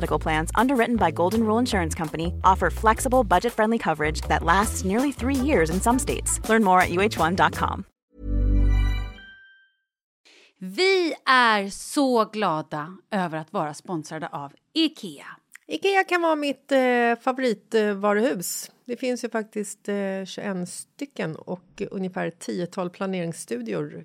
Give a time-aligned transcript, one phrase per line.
[0.00, 5.12] Medical Plans, underwritten by Golden Rule Insurance Company, offer flexible, budget-friendly coverage that lasts nearly
[5.12, 6.40] three years in some states.
[6.48, 7.84] Learn more at uh1.com.
[10.60, 15.26] Vi är så glada över att vara sponsrade av IKEA.
[15.66, 16.78] Ikea kan vara mitt eh,
[17.20, 18.70] favoritvaruhus.
[18.84, 24.04] Det finns ju faktiskt eh, 21 stycken och ungefär ett tiotal planeringsstudior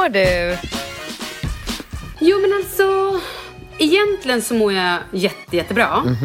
[0.00, 0.56] Mår du?
[2.20, 3.20] Jo men alltså,
[3.78, 6.16] egentligen så mår jag jätte, jättebra.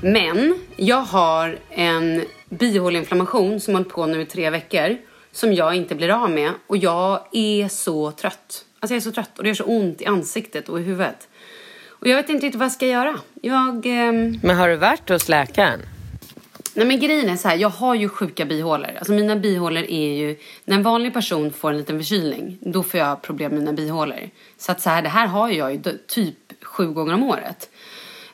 [0.00, 4.96] Men jag har en bihåleinflammation som hållit på nu i tre veckor.
[5.32, 6.50] Som jag inte blir av med.
[6.66, 8.64] Och jag är så trött.
[8.80, 11.28] Alltså jag är så trött och det gör så ont i ansiktet och i huvudet.
[11.88, 13.18] Och jag vet inte riktigt vad jag ska göra.
[13.42, 13.86] Jag...
[13.86, 15.80] ehm, Men har du varit hos läkaren?
[16.78, 18.90] Nej men grejen är så här, jag har ju sjuka bihålor.
[18.98, 23.00] Alltså mina bihålor är ju, när en vanlig person får en liten förkylning, då får
[23.00, 24.30] jag problem med mina bihålor.
[24.58, 27.70] Så att så här, det här har jag ju typ sju gånger om året.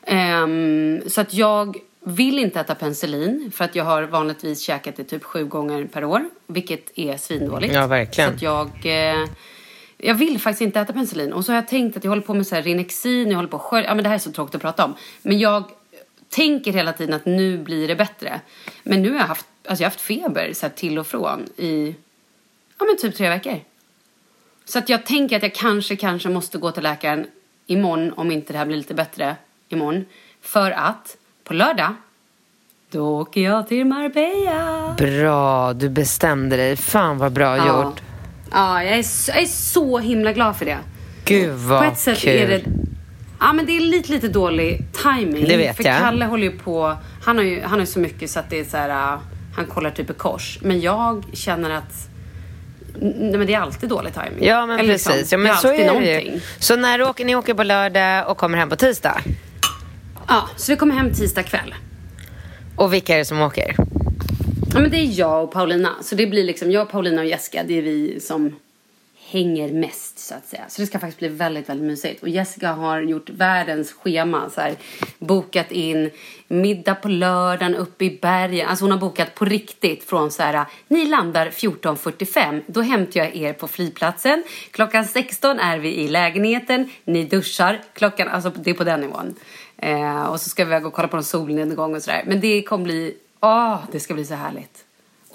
[0.03, 5.03] Ehm, så att jag vill inte äta penicillin för att jag har vanligtvis käkat det
[5.03, 7.73] typ sju gånger per år, vilket är svindåligt.
[7.73, 8.29] Ja, verkligen.
[8.29, 8.69] Så att jag...
[8.85, 9.27] Eh,
[9.97, 11.33] jag vill faktiskt inte äta penicillin.
[11.33, 13.49] Och så har jag tänkt att jag håller på med så här Rinexin, jag håller
[13.49, 13.89] på att skölja.
[13.89, 14.93] Ja men det här är så tråkigt att prata om.
[15.21, 15.63] Men jag
[16.35, 18.41] tänker hela tiden att nu blir det bättre.
[18.83, 21.95] Men nu har jag haft, alltså jag har haft feber så till och från i,
[22.79, 23.59] ja men typ tre veckor.
[24.65, 27.27] Så att jag tänker att jag kanske, kanske måste gå till läkaren
[27.67, 29.35] imorgon om inte det här blir lite bättre
[29.69, 30.05] imorgon.
[30.41, 31.93] För att på lördag,
[32.91, 34.95] då åker jag till Marbella.
[34.97, 36.75] Bra, du bestämde dig.
[36.75, 37.83] Fan vad bra Ja.
[37.83, 38.01] gjort.
[38.51, 40.77] Ja, jag är, så, jag är så himla glad för det.
[41.25, 42.31] Gud vad På ett sätt kul.
[42.41, 42.63] är det...
[43.39, 45.47] Ja, men det är lite, lite dålig timing.
[45.47, 45.97] Det vet för jag.
[45.97, 46.97] Kalle håller ju på...
[47.23, 49.13] Han har ju han har ju så mycket så att det är så här...
[49.15, 49.21] uh,
[49.55, 50.59] han kollar typ i kors.
[50.61, 52.09] Men jag känner att
[52.99, 54.47] Nej men det är alltid dålig timing.
[54.47, 55.15] Ja, men Eller precis.
[55.15, 56.39] liksom, ja, men det är så alltid är det ju.
[56.59, 59.21] Så när åker ni åker på lördag och kommer hem på tisdag?
[60.27, 61.75] Ja, så vi kommer hem tisdag kväll.
[62.75, 63.75] Och vilka är det som åker?
[64.73, 65.89] Ja, men det är jag och Paulina.
[66.01, 67.63] Så det blir liksom jag, Paulina och Jessica.
[67.67, 68.55] Det är vi som
[69.35, 70.63] hänger mest så att säga.
[70.67, 72.23] Så det ska faktiskt bli väldigt, väldigt mysigt.
[72.23, 74.49] Och Jessica har gjort världens schema.
[74.49, 74.75] Så här,
[75.19, 76.11] bokat in
[76.47, 78.67] middag på lördagen uppe i bergen.
[78.67, 80.65] Alltså hon har bokat på riktigt från så här.
[80.87, 82.61] Ni landar 14.45.
[82.67, 84.43] Då hämtar jag er på flygplatsen.
[84.71, 86.89] Klockan 16 är vi i lägenheten.
[87.05, 87.81] Ni duschar.
[87.93, 89.35] Klockan, alltså det är på den nivån.
[89.77, 92.23] Eh, och så ska vi iväg och kolla på en solnedgång och sådär.
[92.27, 94.84] Men det kommer bli, åh, det ska bli så härligt.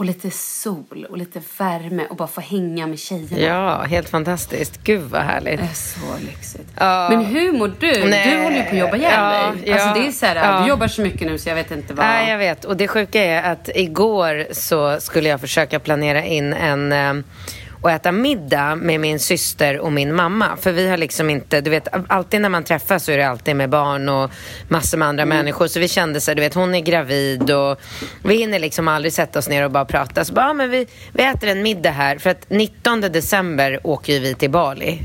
[0.01, 3.39] Och lite sol och lite värme och bara få hänga med tjejerna.
[3.39, 4.81] Ja, helt fantastiskt.
[4.85, 5.61] Gud vad härligt.
[5.61, 6.69] Det är så lyxigt.
[6.79, 7.09] Ja.
[7.11, 8.05] Men hur mår du?
[8.05, 8.31] Nej.
[8.31, 9.63] Du håller ju på att jobba ihjäl Ja, dig.
[9.67, 10.63] ja, alltså det är så här, ja.
[10.63, 12.07] du jobbar så mycket nu så jag vet inte vad...
[12.07, 12.65] Nej, jag vet.
[12.65, 17.25] Och det sjuka är att igår så skulle jag försöka planera in en eh,
[17.81, 20.57] och äta middag med min syster och min mamma.
[20.57, 23.57] För vi har liksom inte, du vet, alltid när man träffas så är det alltid
[23.57, 24.31] med barn och
[24.69, 25.67] massor med andra människor.
[25.67, 27.81] Så vi kände så här, du vet, hon är gravid och
[28.23, 30.25] vi hinner liksom aldrig sätta oss ner och bara prata.
[30.25, 32.19] Så bara, ja, men vi, vi äter en middag här.
[32.19, 35.03] För att 19 december åker ju vi till Bali.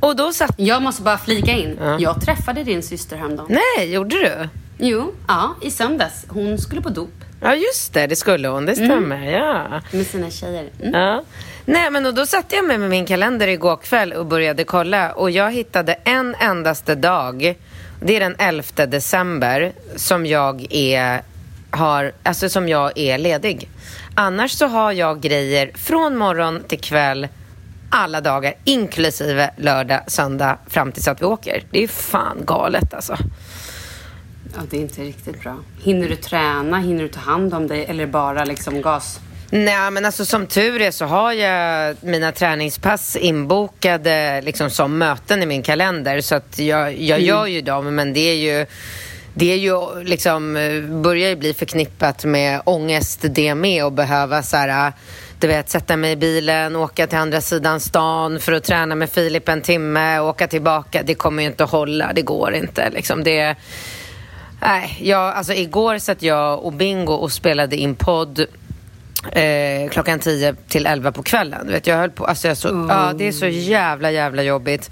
[0.00, 0.54] Och då satt...
[0.56, 1.78] Jag måste bara flika in.
[1.80, 1.96] Ja.
[2.00, 3.58] Jag träffade din syster häromdagen.
[3.76, 4.48] Nej, gjorde du?
[4.78, 6.24] Jo, ja, i söndags.
[6.28, 8.06] Hon skulle på dop Ja, just det.
[8.06, 8.66] Det skulle hon.
[8.66, 9.30] Det stämmer.
[9.32, 9.80] Ja.
[9.92, 10.68] med sina tjejer.
[10.82, 11.00] Mm.
[11.00, 11.22] Ja.
[11.64, 15.12] Nej, men och då satte jag mig med min kalender igår kväll och började kolla.
[15.12, 17.54] Och jag hittade en endaste dag.
[18.02, 21.22] Det är den 11 december som jag är,
[21.70, 23.68] har, alltså som jag är ledig.
[24.14, 27.28] Annars så har jag grejer från morgon till kväll
[27.90, 31.62] alla dagar, inklusive lördag, söndag, fram tills att vi åker.
[31.70, 33.16] Det är fan galet alltså.
[34.54, 35.56] Ja, det är inte riktigt bra.
[35.82, 36.78] Hinner du träna?
[36.78, 37.84] Hinner du ta hand om dig?
[37.84, 39.20] Eller bara liksom gas?
[39.50, 45.42] Nej, men alltså som tur är så har jag mina träningspass inbokade liksom som möten
[45.42, 46.20] i min kalender.
[46.20, 48.66] Så att jag, jag gör ju dem, men det är ju
[49.34, 50.54] det är ju liksom,
[51.02, 54.92] börjar ju bli förknippat med ångest det med och behöva så här,
[55.40, 59.10] du vet, sätta mig i bilen, åka till andra sidan stan för att träna med
[59.10, 61.02] Filip en timme, åka tillbaka.
[61.02, 62.90] Det kommer ju inte att hålla, det går inte.
[62.90, 63.24] Liksom.
[63.24, 63.56] Det,
[64.60, 68.46] nej, jag, alltså, igår satt jag och Bingo och spelade in podd
[69.32, 71.66] eh, klockan 10 till 11 på kvällen.
[71.66, 74.90] Du vet, jag höll på, alltså, jag så, ja, det är så jävla, jävla jobbigt.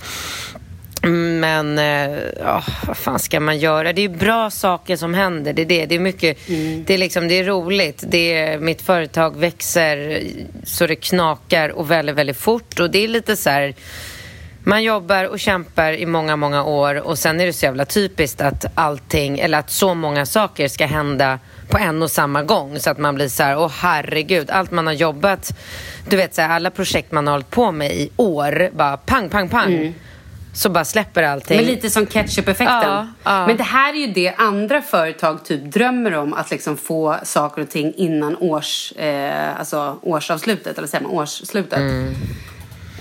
[1.02, 3.92] Men eh, ja, vad fan ska man göra?
[3.92, 5.52] Det är bra saker som händer.
[5.52, 5.86] Det är, det.
[5.86, 6.38] Det är mycket,
[6.86, 8.04] det är, liksom, det är roligt.
[8.08, 10.22] Det är, mitt företag växer
[10.64, 12.80] så det knakar och väldigt, väldigt fort.
[12.80, 13.74] Och det är lite så här...
[14.68, 18.40] Man jobbar och kämpar i många, många år och sen är det så jävla typiskt
[18.40, 21.38] att allting, eller att så många saker ska hända
[21.68, 22.78] på en och samma gång.
[22.78, 25.50] Så att man blir så här, åh herregud, allt man har jobbat,
[26.08, 29.28] du vet så här, alla projekt man har hållit på med i år, bara pang,
[29.28, 29.94] pang, pang.
[30.54, 31.56] Så bara släpper allting.
[31.56, 32.90] Men lite som ketchup-effekten.
[32.90, 33.46] Ja, ja.
[33.46, 36.34] Men det här är ju det andra företag typ drömmer om.
[36.34, 40.78] Att liksom få saker och ting innan års, eh, alltså årsavslutet.
[40.78, 41.78] Eller säger man årsslutet.
[41.78, 42.14] Mm.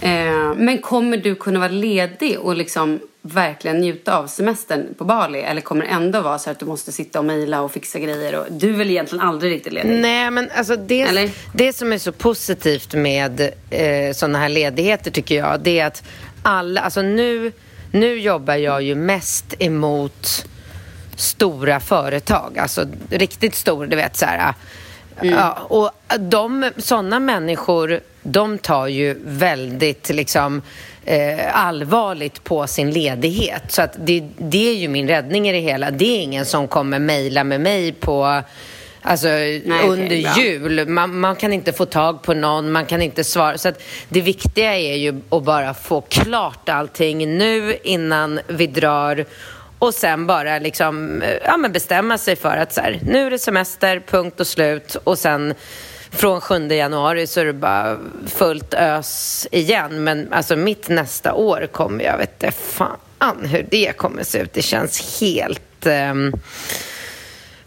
[0.02, 5.40] Eh, men kommer du kunna vara ledig och liksom verkligen njuta av semestern på Bali?
[5.40, 8.36] Eller kommer det ändå vara så att du måste sitta och mejla och fixa grejer?
[8.36, 10.02] Och, du är väl egentligen aldrig riktigt ledig?
[10.02, 11.32] Nej, men alltså det, Eller?
[11.54, 16.04] det som är så positivt med eh, sådana här ledigheter tycker jag, det är att
[16.44, 17.52] alla, alltså nu,
[17.92, 20.46] nu jobbar jag ju mest emot
[21.16, 24.54] stora företag, alltså riktigt stora, du vet så här.
[25.22, 30.62] Ja, och de, sådana människor, de tar ju väldigt liksom
[31.06, 33.64] eh, allvarligt på sin ledighet.
[33.68, 35.92] Så att det, det är ju min räddning i det hela.
[35.92, 38.44] Det är ingen som kommer mejla med mig på
[39.02, 40.44] Alltså okej, under bra.
[40.44, 40.88] jul.
[40.88, 43.58] Man, man kan inte få tag på någon, man kan inte svara.
[43.58, 49.26] Så att det viktiga är ju att bara få klart allting nu innan vi drar.
[49.80, 53.32] Och sen bara liksom, eh, ja, men bestämma sig för att så här, nu är
[53.32, 54.96] det semester, punkt och slut.
[55.04, 55.54] Och sen
[56.12, 57.98] från 7 januari så är det bara
[58.28, 60.04] fullt ös igen.
[60.04, 64.54] Men alltså mitt nästa år kommer jag vet inte fan hur det kommer se ut.
[64.54, 65.86] Det känns helt...
[65.86, 66.34] ehm,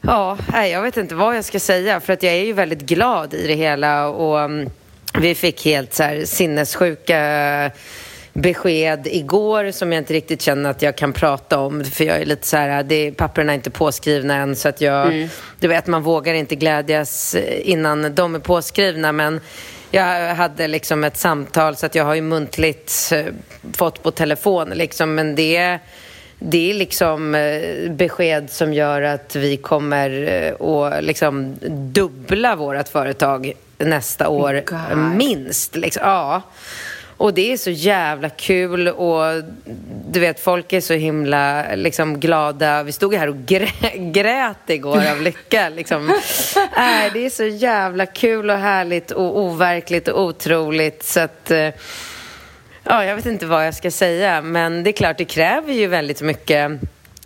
[0.03, 3.35] Ja, jag vet inte vad jag ska säga för att jag är ju väldigt glad
[3.35, 4.71] i det hela och ehm,
[5.19, 7.71] vi fick helt så här sinnessjuka
[8.41, 12.25] besked igår som jag inte riktigt känner att jag kan prata om för jag är
[12.25, 15.29] lite så här, det, papperna är inte påskrivna än så att jag,
[15.61, 19.41] du vet man vågar inte glädjas innan de är påskrivna men
[19.91, 23.25] jag hade liksom ett samtal så att jag har ju muntligt eh,
[23.73, 25.79] fått på telefon liksom men det
[26.43, 31.57] det är liksom eh, besked som gör att vi kommer eh, att liksom
[31.93, 34.99] dubbla vårt företag nästa år, God.
[35.17, 35.77] minst.
[35.77, 36.03] Liksom.
[36.05, 36.43] Ja.
[37.21, 39.45] Och det är så jävla kul och
[40.11, 42.83] du vet, folk är så himla liksom, glada.
[42.83, 45.69] Vi stod här och grä grät igår av lycka.
[45.69, 46.09] Liksom.
[46.77, 51.03] Äh, det är så jävla kul och härligt och overkligt och otroligt.
[51.03, 51.69] Så att, eh,
[52.85, 55.87] ja, jag vet inte vad jag ska säga, men det är klart, det kräver ju
[55.87, 56.71] väldigt mycket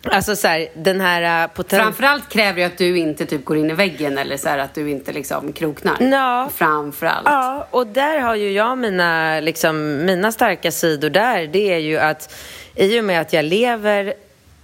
[0.04, 3.56] Alltså så här, den här uh, poten- Framförallt kräver det att du inte typ går
[3.56, 5.96] in i väggen eller så här, att du inte liksom kroknar.
[6.00, 6.50] Ja.
[6.54, 7.24] Framförallt.
[7.24, 11.46] Ja, och där har ju jag mina, liksom, mina starka sidor där.
[11.46, 12.34] Det är ju att
[12.74, 14.14] i och med att jag lever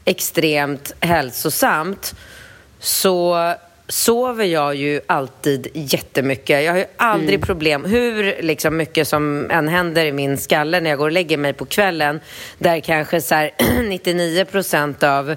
[0.04, 2.14] extremt hälsosamt
[2.78, 3.54] så
[3.90, 6.64] sover jag ju alltid jättemycket.
[6.64, 7.47] Jag har ju aldrig Mm.
[7.47, 11.37] problem, hur liksom mycket som än händer i min skalle när jag går och lägger
[11.37, 12.20] mig på kvällen,
[12.59, 13.50] där kanske så här
[13.88, 15.37] 99 procent av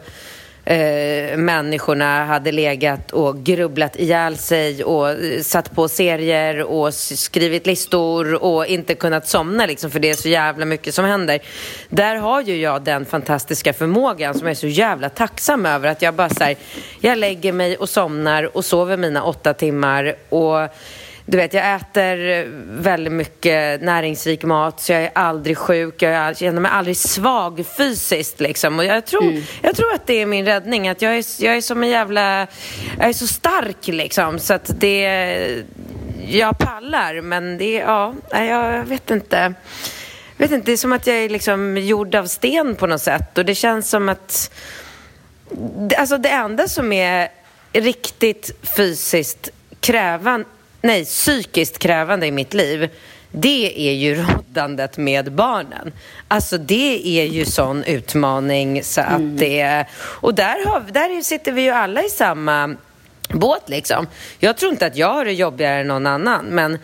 [0.65, 7.65] eh, människorna hade legat och grubblat ihjäl sig och eh, satt på serier och skrivit
[7.65, 11.39] listor och inte kunnat somna liksom för det är så jävla mycket som händer.
[11.89, 16.01] Där har ju jag den fantastiska förmågan som jag är så jävla tacksam över att
[16.01, 16.55] jag bara så här,
[17.00, 20.70] jag lägger mig och somnar och sover mina åtta timmar och
[21.25, 22.46] du vet, jag äter
[22.82, 26.01] väldigt mycket näringsrik mat så jag är aldrig sjuk.
[26.01, 28.80] Jag känner mig aldrig svag fysiskt liksom.
[28.80, 30.89] Och jag tror, jag tror att det är min räddning.
[30.89, 32.48] Att jag är, jag är som en jävla...
[32.98, 34.39] Jag är så stark liksom.
[34.39, 35.63] Så att det...
[36.27, 37.74] Jag pallar, men det...
[37.74, 39.53] Ja, jag vet inte.
[40.38, 43.01] Jag vet inte, det är som att jag är liksom gjord av sten på något
[43.01, 43.38] sätt.
[43.38, 44.51] Och det känns som att...
[45.98, 47.30] Alltså det enda som är
[47.74, 49.50] riktigt fysiskt
[49.80, 50.46] krävande,
[50.83, 52.89] nej psykiskt krävande i mitt liv,
[53.31, 55.91] det är ju roddandet med barnen.
[56.27, 61.61] Alltså det är ju sån utmaning så att det Och där, har, där sitter vi
[61.61, 62.75] ju alla i samma
[63.29, 64.07] båt liksom.
[64.39, 66.79] Jag tror inte att jag har det jobbigare än någon annan, men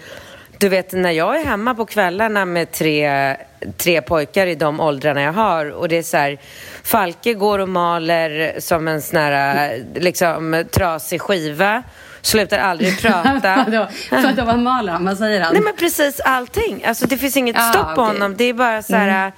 [0.57, 3.35] du vet, när jag är hemma på kvällarna med tre,
[3.77, 6.37] tre pojkar i de åldrarna jag har och det är så här,
[6.83, 11.83] Falke går och maler som en sån här liksom, trasig skiva,
[12.21, 13.65] slutar aldrig prata.
[13.67, 13.88] Vadå?
[14.11, 15.05] Vadå, vad maler han?
[15.05, 15.53] Vad säger han?
[15.53, 16.83] Nej men precis allting.
[16.85, 18.13] Alltså det finns inget Ah, stopp på okej.
[18.13, 18.35] honom.
[18.38, 19.31] Det är bara så här...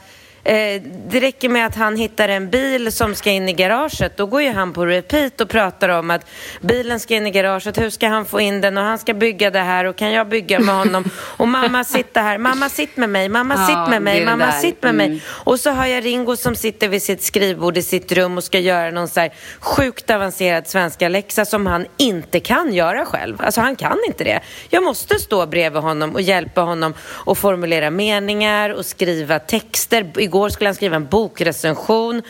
[0.43, 4.17] Eh, det räcker med att han hittar en bil som ska in i garaget.
[4.17, 6.25] Då går ju han på repeat och pratar om att
[6.62, 7.77] bilen ska in i garaget.
[7.81, 8.77] Hur ska han få in den?
[8.77, 9.86] Och han ska bygga det här.
[9.86, 11.03] Och kan jag bygga med honom?
[11.38, 12.38] Och mamma sitter här.
[12.38, 13.29] Mamma sitt med mig.
[13.29, 14.25] Mamma Ja, sitt med mig.
[14.25, 15.12] Mamma sitt med Mm.
[15.12, 15.21] mig.
[15.27, 18.60] Och så har jag Ringo som sitter vid sitt skrivbord i sitt rum och ska
[18.60, 23.36] göra någon så här sjukt avancerad svenska läxa som han inte kan göra själv.
[23.41, 24.39] Alltså han kan inte det.
[24.69, 26.93] Jag måste stå bredvid honom och hjälpa honom
[27.25, 30.03] att formulera meningar och skriva texter.
[30.31, 32.21] Igår skulle han skriva en bokrecension.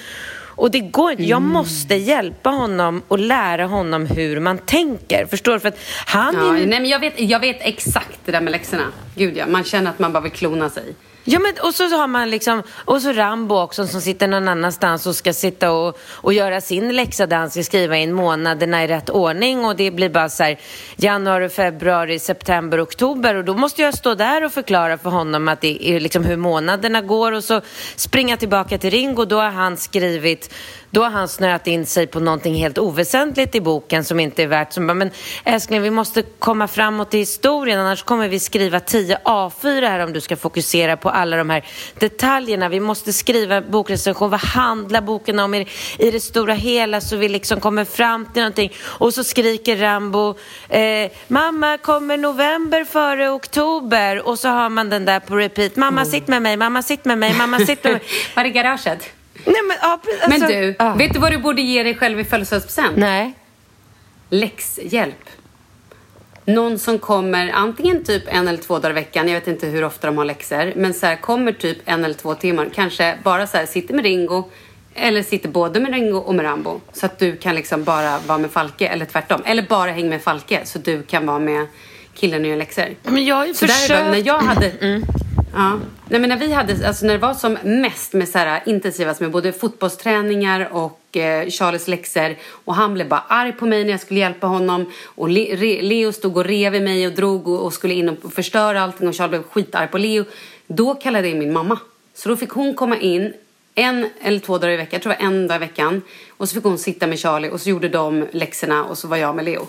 [0.56, 1.24] Och det går inte.
[1.24, 1.30] Mm.
[1.30, 5.26] Jag måste hjälpa honom och lära honom hur man tänker.
[5.26, 5.60] Förstår du?
[5.60, 8.84] För att han Ja, nej, men jag, vet, jag vet exakt det där med läxorna.
[9.16, 10.96] Gud ja, man känner att man bara vill klona sig.
[11.24, 15.08] Ja, men och så har man liksom, och så Rambo också som sitter någon annanstans
[15.08, 18.88] och ska sitta och, och göra sin läxa där han ska skriva in månaderna i
[18.88, 20.60] rätt ordning och det blir bara så här
[20.96, 25.62] januari, februari, september, oktober och då måste jag stå där och förklara för honom att
[25.62, 27.62] det är liksom hur månaderna går och så
[27.96, 30.54] springa tillbaka till Ringo och då har han skrivit
[30.92, 34.48] då har han snöat in sig på någonting helt oväsentligt i boken som inte är
[34.48, 35.12] värt som bara, men
[35.44, 40.14] älskling vi måste komma framåt i historien annars kommer vi skriva 10 A4 här om
[40.14, 41.66] du ska fokusera på alla de här
[42.00, 42.70] detaljerna.
[42.70, 45.68] Vi måste skriva bokrecension, vad handlar boken om i,
[45.98, 48.74] i det stora hela så vi liksom kommer fram till någonting.
[48.82, 50.36] Och så skriker Rambo,
[50.70, 54.28] eh, mamma kommer november före oktober?
[54.28, 57.18] Och så har man den där på repeat, mamma sitt med mig, mamma sitt med
[57.18, 58.02] mig, mamma sitt med mig.
[58.36, 59.21] Var är garaget?
[59.46, 60.94] Nej men, ja, alltså, Men du, ja.
[60.94, 62.98] vet du vad du borde ge dig själv i födelsedagspresent?
[62.98, 63.34] Nej.
[64.30, 65.30] Läxhjälp.
[66.46, 69.84] Någon som kommer antingen typ en eller två dagar i veckan, jag vet inte hur
[69.84, 73.48] ofta de har läxor, men så här, kommer typ en eller två timmar, kanske bara
[73.48, 74.50] så här, sitter med Ringo
[74.96, 76.82] eller sitter både med Ringo och med Rambo.
[76.94, 79.42] Så att du kan liksom bara vara med Falke, eller tvärtom.
[79.46, 81.68] Eller bara häng med Falke, så du kan vara med
[82.16, 82.86] killen och göra läxor.
[83.04, 84.06] Men jag har ju Så där försökt.
[84.06, 84.72] när jag hade...
[85.54, 85.80] Ja.
[86.10, 89.22] Nej, men när vi hade, alltså när det var som mest med så här intensivast
[89.22, 93.92] med både fotbollsträningar och eh, Charles läxor och han blev bara arg på mig när
[93.92, 97.48] jag skulle hjälpa honom och Le, Re, Leo stod och rev i mig och drog
[97.48, 100.26] och, och skulle in och förstöra allting och Charles blev skitarg på Leo.
[100.68, 101.80] Då kallade jag in min mamma.
[102.14, 103.34] Så då fick hon komma in
[103.76, 106.50] en eller två dagar i veckan, jag tror det var en dag i veckan och
[106.50, 109.36] så fick hon sitta med Charlie och så gjorde de läxorna och så var jag
[109.36, 109.68] med Leo.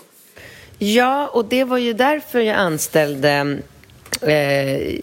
[0.77, 3.57] Ja, och det var ju därför jag anställde
[4.21, 4.95] eh,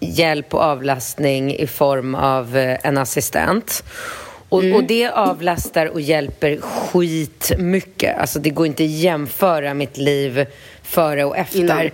[0.00, 3.84] hjälp och avlastning i form av eh, en assistent.
[4.48, 8.18] Och, och det avlastar och hjälper skitmycket.
[8.18, 10.46] Alltså det går inte att jämföra mitt liv
[10.82, 11.92] före och efter.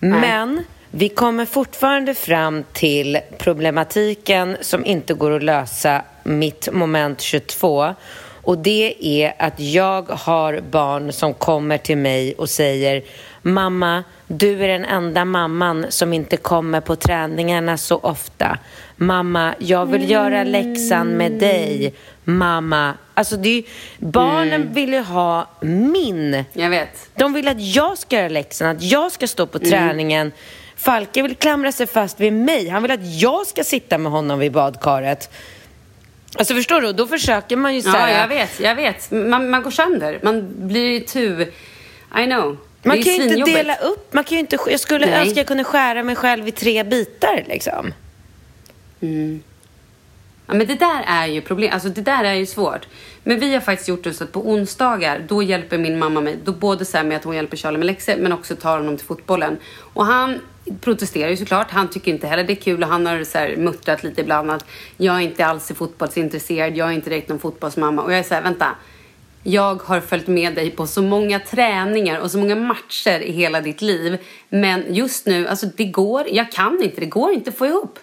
[0.00, 0.20] Innan.
[0.20, 7.94] Men vi kommer fortfarande fram till problematiken som inte går att lösa mitt moment 22.
[8.42, 13.02] Och det är att jag har barn som kommer till mig och säger
[13.46, 18.58] Mamma, du är den enda mamman som inte kommer på träningarna så ofta.
[18.96, 21.94] Mamma, jag vill göra läxan med dig.
[22.24, 22.94] Mamma.
[23.14, 23.64] Alltså det är,
[23.98, 26.44] barnen vill ju ha min.
[26.52, 27.08] Jag vet.
[27.14, 30.32] De vill att jag ska göra läxan, att jag ska stå på träningen.
[30.76, 32.68] Falke vill klamra sig fast vid mig.
[32.68, 35.30] Han vill att jag ska sitta med honom vid badkaret.
[36.38, 36.92] Alltså förstår du?
[36.92, 38.20] Då försöker man ju Ja, säga...
[38.20, 38.60] jag vet.
[38.60, 39.10] Jag vet.
[39.10, 40.20] Man, man går sönder.
[40.22, 41.52] Man blir tu.
[42.22, 42.56] I know.
[42.86, 44.12] Man kan ju inte dela upp.
[44.12, 45.20] Man kan ju inte, jag skulle Nej.
[45.20, 47.92] önska jag kunde skära mig själv i tre bitar liksom.
[50.46, 51.70] Ja, men det där är ju problem.
[51.72, 52.86] Alltså det där är ju svårt.
[53.22, 56.38] Men vi har faktiskt gjort det så att på onsdagar, då hjälper min mamma mig.
[56.44, 58.96] Då både så här med att hon hjälper Charlie med läxor, men också tar honom
[58.96, 59.56] till fotbollen.
[59.94, 60.40] Och han
[60.80, 61.70] protesterar ju såklart.
[61.70, 64.50] Han tycker inte heller det är kul och han har så här muttrat lite ibland
[64.50, 64.64] att
[64.96, 68.02] jag är inte alls är fotbollsintresserad, jag är inte direkt någon fotbollsmamma.
[68.02, 68.66] Och jag är så här, vänta.
[69.48, 73.60] Jag har följt med dig på så många träningar och så många matcher i hela
[73.60, 74.18] ditt liv.
[74.48, 77.98] Men just nu, alltså det går, jag kan inte, det går inte att få ihop.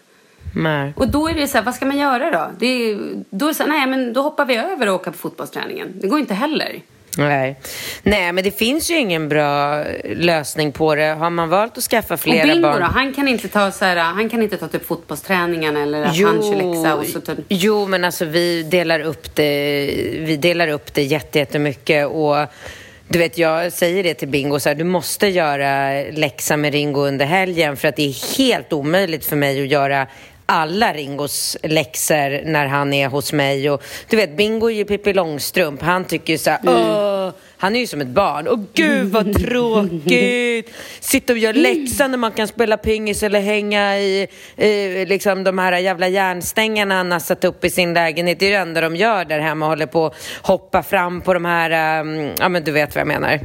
[0.56, 0.94] Nej.
[0.96, 2.52] Och då är det så här, vad ska man göra då?
[2.60, 5.12] Det är, då är det så här, nej men då hoppar vi över och åker
[5.12, 5.88] på fotbollsträningen.
[6.02, 6.82] Det går inte heller.
[7.18, 7.60] Nej.
[8.04, 11.04] Nej, men det finns ju ingen bra lösning på det.
[11.06, 12.80] Har man valt att skaffa Och flera Bingo barn...
[12.80, 16.06] då, han kan inte ta så här, han kan inte ta typ fotbollsträningen eller att
[16.08, 17.40] han kör läxa och så typ.
[17.48, 19.86] jo, men alltså vi delar upp det,
[20.20, 22.36] vi delar upp det jätte- jättemycket och
[23.08, 27.02] du vet, jag säger det till Bingo, så här, du måste göra läxa med Ringo
[27.08, 30.08] under helgen för att det är helt omöjligt för mig att göra
[30.46, 33.70] alla Ringos läxor när han är hos mig.
[33.70, 35.82] Och, du vet, Bingo är ju Pippi Långstrump.
[35.82, 37.32] Han tycker ju så här, Åh!
[37.58, 38.48] han är ju som ett barn.
[38.48, 40.74] Åh gud vad tråkigt!
[41.00, 45.58] Sitta och göra läxan när man kan spela pingis eller hänga i eh, liksom de
[45.58, 48.40] här jävla järnstängerna han har satt upp i sin lägenhet.
[48.40, 49.68] Det är det enda de gör där hemma.
[49.68, 53.08] Håller på att hoppa fram på de här, um, ja men du vet vad jag
[53.08, 53.40] menar.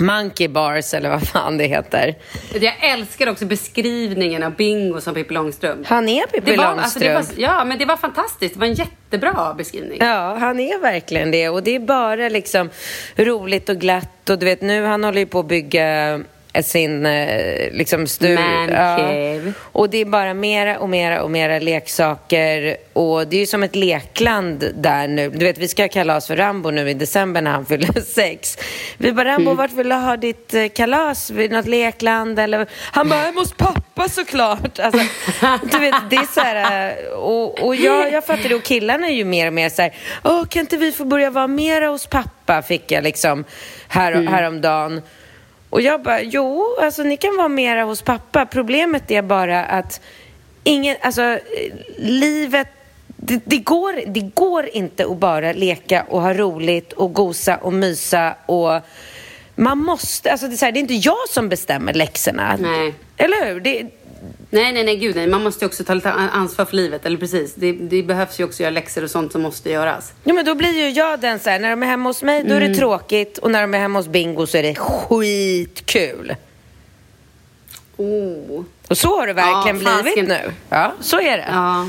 [0.00, 2.14] Monkey bars eller vad fan det heter.
[2.60, 5.86] Jag älskar också beskrivningen av Bingo som Pippi Långstrump.
[5.86, 7.16] Han är Pippi det var, Långstrump.
[7.16, 8.54] alltså, det var, ja, men det var fantastiskt.
[8.54, 9.98] Det var en jättebra beskrivning.
[10.00, 11.48] Ja, han är verkligen det.
[11.48, 12.70] Och det är bara liksom
[13.16, 14.30] roligt och glatt.
[14.30, 16.20] Och du vet, nu han håller ju på att bygga
[16.62, 19.52] sin eh, liksom stu- Man cave.
[19.60, 22.76] Och det är bara mera och mera och mera leksaker.
[22.92, 25.30] Och det är ju som ett lekland där nu.
[25.30, 28.58] Du vet, vi ska ha kalas för Rambo nu i december när han fyller sex.
[28.98, 29.56] Vi bara, Rambo, Mm.
[29.56, 31.30] vart vill du ha ditt eh, kalas?
[31.30, 32.38] Vid något lekland?
[32.38, 32.66] Eller?
[32.92, 34.78] Han bara, hemma hos pappa såklart.
[34.78, 35.00] Alltså,
[35.72, 36.88] du vet, det är så här...
[36.90, 38.54] eh, Och, och jag, jag fattar det.
[38.54, 41.30] Och killarna är ju mer och mer så här, Åh, kan inte vi få börja
[41.30, 42.62] vara mera hos pappa?
[42.62, 43.44] Fick jag liksom
[43.88, 44.26] här, Mm.
[44.26, 45.02] häromdagen.
[45.74, 48.46] Och jag bara, jo, alltså ni kan vara mera hos pappa.
[48.46, 50.00] Problemet är bara att
[50.64, 51.38] ingen, alltså
[51.96, 52.68] livet,
[53.06, 57.72] det, det, går, det går inte att bara leka och ha roligt och gosa och
[57.72, 58.80] mysa och
[59.54, 62.56] man måste, alltså det är, här, det är inte jag som bestämmer läxorna.
[62.60, 62.94] Nej.
[63.16, 63.60] Eller hur?
[63.60, 63.86] Det,
[64.50, 65.26] Nej, nej, nej, gud nej.
[65.26, 67.54] Man måste ju också ta lite ansvar för livet, eller precis.
[67.54, 70.12] Det, det behövs ju också göra läxor och sånt som måste göras.
[70.24, 72.44] ja, men då blir ju jag den så här, när de är hemma hos mig
[72.44, 72.72] då är Mm.
[72.72, 76.34] det tråkigt och när de är hemma hos Bingo så är det skitkul.
[77.96, 78.64] Oh.
[78.88, 80.52] Och så har det verkligen Ja, blivit nu.
[80.68, 81.48] Ja, så är det.
[81.50, 81.86] Ja.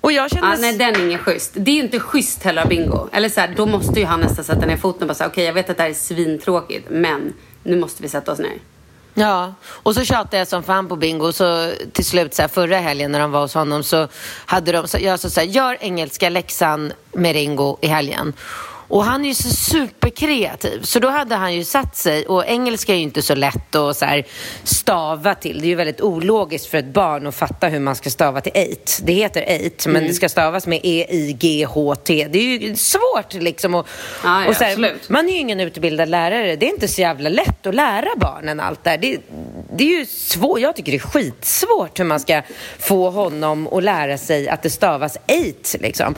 [0.00, 0.50] Och jag känner...
[0.50, 1.52] Ja, nej, den är ingen schysst.
[1.54, 3.08] Det är ju inte schysst heller av Bingo.
[3.12, 5.44] Eller så här, då måste ju han nästan sätta ner foten och bara säga, okej
[5.44, 8.52] jag vet att det här är svintråkigt, men nu måste vi sätta oss ner.
[9.14, 11.32] Ja, och så tjatade jag som fan på Bingo.
[11.32, 14.08] Så till slut så här, förra helgen när de var hos honom så
[14.46, 18.32] hade de, så jag sa så här, gör engelska läxan med Ringo i helgen.
[18.88, 20.82] Och han är ju så superkreativ.
[20.82, 23.96] Så då hade han ju satt sig, och engelska är ju inte så lätt att
[23.96, 24.22] så
[24.64, 25.60] stava till.
[25.60, 28.52] Det är ju väldigt ologiskt för ett barn att fatta hur man ska stava till
[28.54, 29.00] eight.
[29.02, 32.28] Det heter eight, men det ska stavas med E-I-G-H-T.
[32.30, 33.74] Det är ju svårt liksom.
[33.74, 33.88] Och,
[34.24, 36.56] ja, och så här, man är ju ingen utbildad lärare.
[36.56, 38.98] Det är inte så jävla lätt att lära barnen allt där.
[38.98, 39.18] Det,
[39.76, 40.60] det är ju svårt.
[40.60, 42.42] Jag tycker det är skitsvårt hur man ska
[42.78, 46.14] få honom att lära sig att det stavas eight liksom.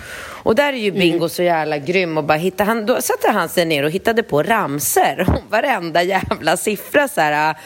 [0.46, 3.48] Och där är ju Bingo så jävla grym och bara hitta, han, då satte han
[3.48, 7.56] sig ner och hittade på ramser om varenda jävla siffra så här.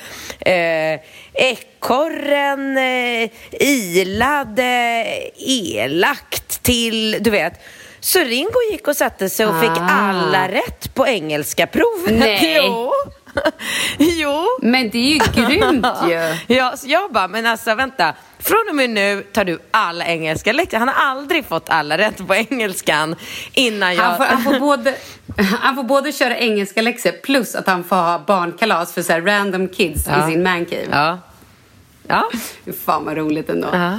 [0.40, 1.01] Eh,
[1.35, 5.05] ekorren, eh, ilade,
[5.37, 7.53] elakt till, du vet.
[8.01, 9.88] Så Ringo gick och satte sig och fick Ah.
[9.90, 12.14] alla rätt på engelska provet.
[12.19, 12.57] Nej.
[12.57, 12.93] Jo.
[13.99, 14.47] jo.
[14.62, 16.55] Men det är ju grymt ju.
[16.55, 18.14] Ja, så jag bara, men alltså vänta.
[18.38, 20.79] Från och med nu tar du alla engelska lektioner.
[20.79, 23.16] Han har aldrig fått alla rätt på engelskan
[23.53, 24.03] innan jag...
[24.05, 24.95] Han får, han, får både,
[25.61, 29.69] han får både köra engelska läxor plus att han får ha barnkalas för så random
[29.69, 30.29] kids Ja.
[30.29, 30.87] i sin mancave.
[30.90, 31.19] Ja.
[32.09, 32.31] Ja.
[32.87, 33.69] Fan vad roligt ändå.
[33.73, 33.99] ja.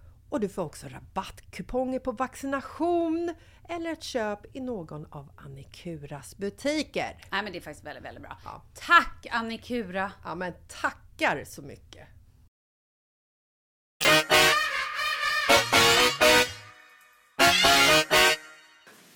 [0.31, 3.35] och du får också rabattkuponger på vaccination
[3.69, 7.17] eller ett köp i någon av Annikuras butiker.
[7.31, 8.37] Nej men det är faktiskt väldigt, väldigt bra.
[8.45, 8.61] Ja.
[8.73, 10.11] Tack Annikura!
[10.23, 12.07] Ja, men tackar så mycket!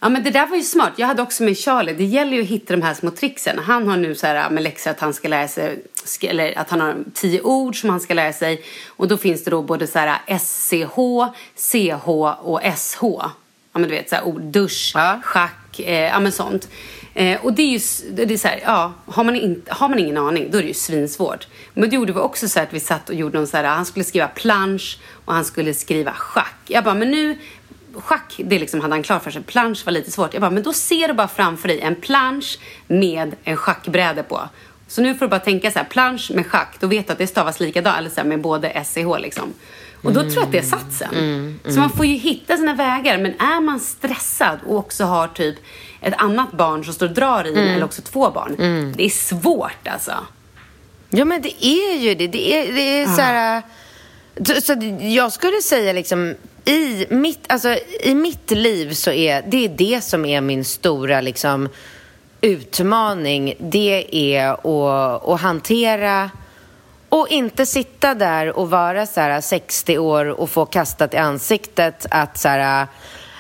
[0.06, 0.94] Ja men det där var ju smart.
[0.96, 1.94] Jag hade också med Charlie.
[1.94, 3.60] Det gäller ju att hitta de här små tricksen.
[3.60, 5.84] Han har nu så här med läxor att han ska lära sig,
[6.22, 8.64] eller att han har tio ord som han ska lära sig.
[8.88, 10.96] Och då finns det då både så här SCH,
[11.56, 12.08] CH
[12.42, 13.02] och SH.
[13.02, 13.32] Ja
[13.72, 15.20] men du vet så här ord, dusch, Ja.
[15.24, 16.70] schack, eh, ja men sånt.
[17.14, 17.80] Eh, och det är ju,
[18.12, 20.68] det är så här, ja, har man, inte, har man ingen aning då är det
[20.68, 21.48] ju svinsvårt.
[21.74, 23.64] Men då gjorde vi också så här att vi satt och gjorde någon så här,
[23.64, 26.56] han skulle skriva plansch och han skulle skriva schack.
[26.68, 27.38] Jag bara, men nu
[28.02, 29.44] schack, det liksom hade han klart för sig.
[29.44, 30.34] Plansch var lite svårt.
[30.34, 34.50] Jag bara, men då ser du bara framför dig en plansch med en schackbräde på.
[34.88, 37.20] Så nu får du bara tänka så här, plansch med schack, då vet du att
[37.20, 39.54] det stavas likadant, eller så här, med både SCH liksom.
[40.04, 41.60] Och då tror jag att det satt sen.
[41.64, 45.56] Så man får ju hitta sina vägar, men är man stressad och också har typ
[46.02, 48.56] ett annat barn som står och drar i en, eller också två barn.
[48.98, 50.14] Det är svårt alltså.
[51.10, 52.28] Ja, men det är ju det.
[52.28, 53.62] Det är, det är så här...
[54.62, 56.36] Så, jag skulle säga liksom...
[56.66, 61.22] I mitt, alltså, I mitt liv så är det är det som är min stora
[61.22, 61.70] liksom,
[62.42, 63.56] utmaning.
[63.60, 66.32] Det är att, att hantera
[67.10, 72.06] och inte sitta där och vara så här 60 år och få kastat i ansiktet
[72.12, 72.88] att så här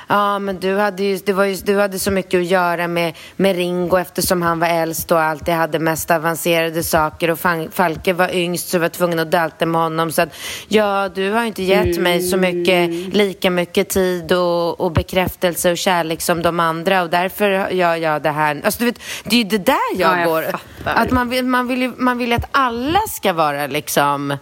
[0.07, 3.13] Ja, men du hade ju, det var ju, du hade så mycket att göra med,
[3.35, 8.13] med Ringo eftersom han var äldst och alltid hade mest avancerade saker och Fan- Falke
[8.13, 10.11] var yngst så jag var tvungen att dalta med honom.
[10.11, 10.29] Så att,
[10.67, 15.77] ja, du har inte gett mig så mycket, lika mycket tid och, och bekräftelse och
[15.77, 18.61] kärlek som de andra och därför gör jag det här.
[18.65, 20.43] Alltså, du vet, det är ju det där jag, Ja, jag går.
[20.43, 21.01] fattar.
[21.03, 24.37] Att man vill, man, vill man vill ju att alla ska vara liksom...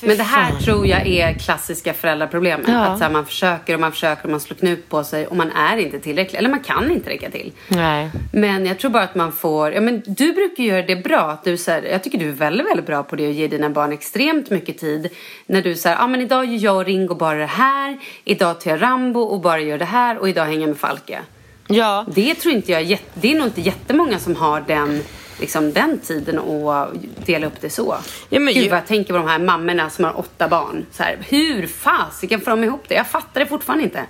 [0.00, 0.62] Fy Men det här fan.
[0.62, 2.68] tror jag är klassiska föräldraproblemet.
[2.68, 2.84] Ja.
[2.84, 5.52] Att här, man försöker och man försöker och man slår knut på sig och man
[5.52, 6.38] är inte tillräcklig.
[6.38, 7.52] Eller man kan inte räcka till.
[7.68, 8.10] Nej.
[8.32, 11.30] Men jag tror bara att man får, ja men du brukar göra det bra.
[11.30, 13.48] Att du, så här, jag tycker du är väldigt, väldigt bra på det och ger
[13.48, 15.08] dina barn extremt mycket tid.
[15.46, 17.98] När du säger, ja men idag gör jag och Ringo bara det här.
[18.24, 20.18] Idag tar jag Rambo och bara gör det här.
[20.18, 21.18] Och idag hänger jag med Falke.
[21.68, 22.04] Ja.
[22.14, 25.02] Det tror inte jag, det är nog inte jättemånga som har den,
[25.40, 26.88] liksom, den tiden att
[27.26, 27.96] dela upp det så.
[28.28, 30.86] Ja, men Gud ju- vad jag tänker på de här mammorna som har åtta barn.
[30.92, 32.94] Så här, hur fasiken får de ihop det?
[32.94, 34.00] Jag fattar det fortfarande inte.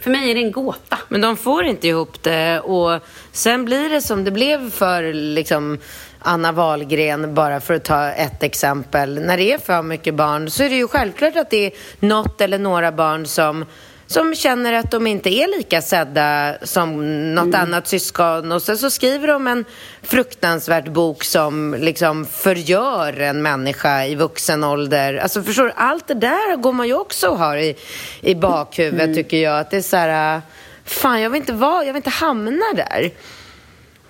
[0.00, 0.98] För mig är det en gåta.
[1.08, 3.00] Men de får inte ihop det och
[3.32, 5.78] sen blir det som det blev för liksom
[6.18, 9.20] Anna Wahlgren, bara för att ta ett exempel.
[9.22, 12.40] När det är för mycket barn så är det ju självklart att det är något
[12.40, 13.64] eller några barn som
[14.10, 18.52] som känner att de inte är lika sedda som något annat syskon.
[18.52, 19.64] Och sen så skriver de en
[20.02, 25.14] fruktansvärd bok som liksom förgör en människa i vuxen ålder.
[25.14, 27.76] Alltså förstår du, allt det där går man ju också och har i,
[28.20, 29.60] i bakhuvudet tycker jag.
[29.60, 30.42] Att det är så här, äh,
[30.84, 33.10] fan jag vill inte vara, jag vill inte hamna där.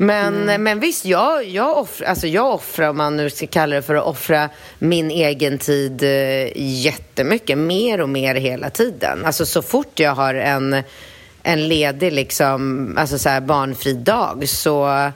[0.03, 3.83] Men, men visst, jag, jag, offrar, alltså jag offrar, om man nu ska kalla det
[3.83, 9.25] för att offra min egen tid eh, jättemycket, mer och mer hela tiden.
[9.25, 10.83] Alltså så fort jag har en,
[11.43, 15.11] en ledig, liksom, alltså så här barnfri dag så,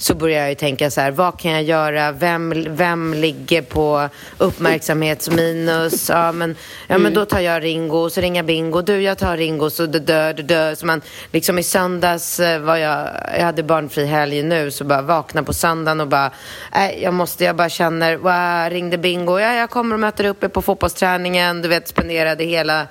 [0.00, 2.12] så börjar jag ju tänka så här, vad kan jag göra?
[2.12, 4.08] Vem, vem ligger på
[4.38, 6.08] uppmärksamhetsminus?
[6.08, 8.82] Ja, men, ja, men då tar jag Ringo, så ringer Bingo.
[8.82, 10.76] Du, jag tar Ringo, så dö, dö, dö, dö.
[10.76, 11.00] Så man,
[11.32, 13.08] liksom i söndags eh, var jag,
[13.38, 16.30] jag hade barnfri helg nu, så bara vakna på söndagen och bara,
[16.74, 20.44] nej, jag måste, jag bara känner, wow, ringde Bingo, ja, jag kommer och möter upp
[20.44, 22.86] er på fotbollsträningen, du vet, spenderade hela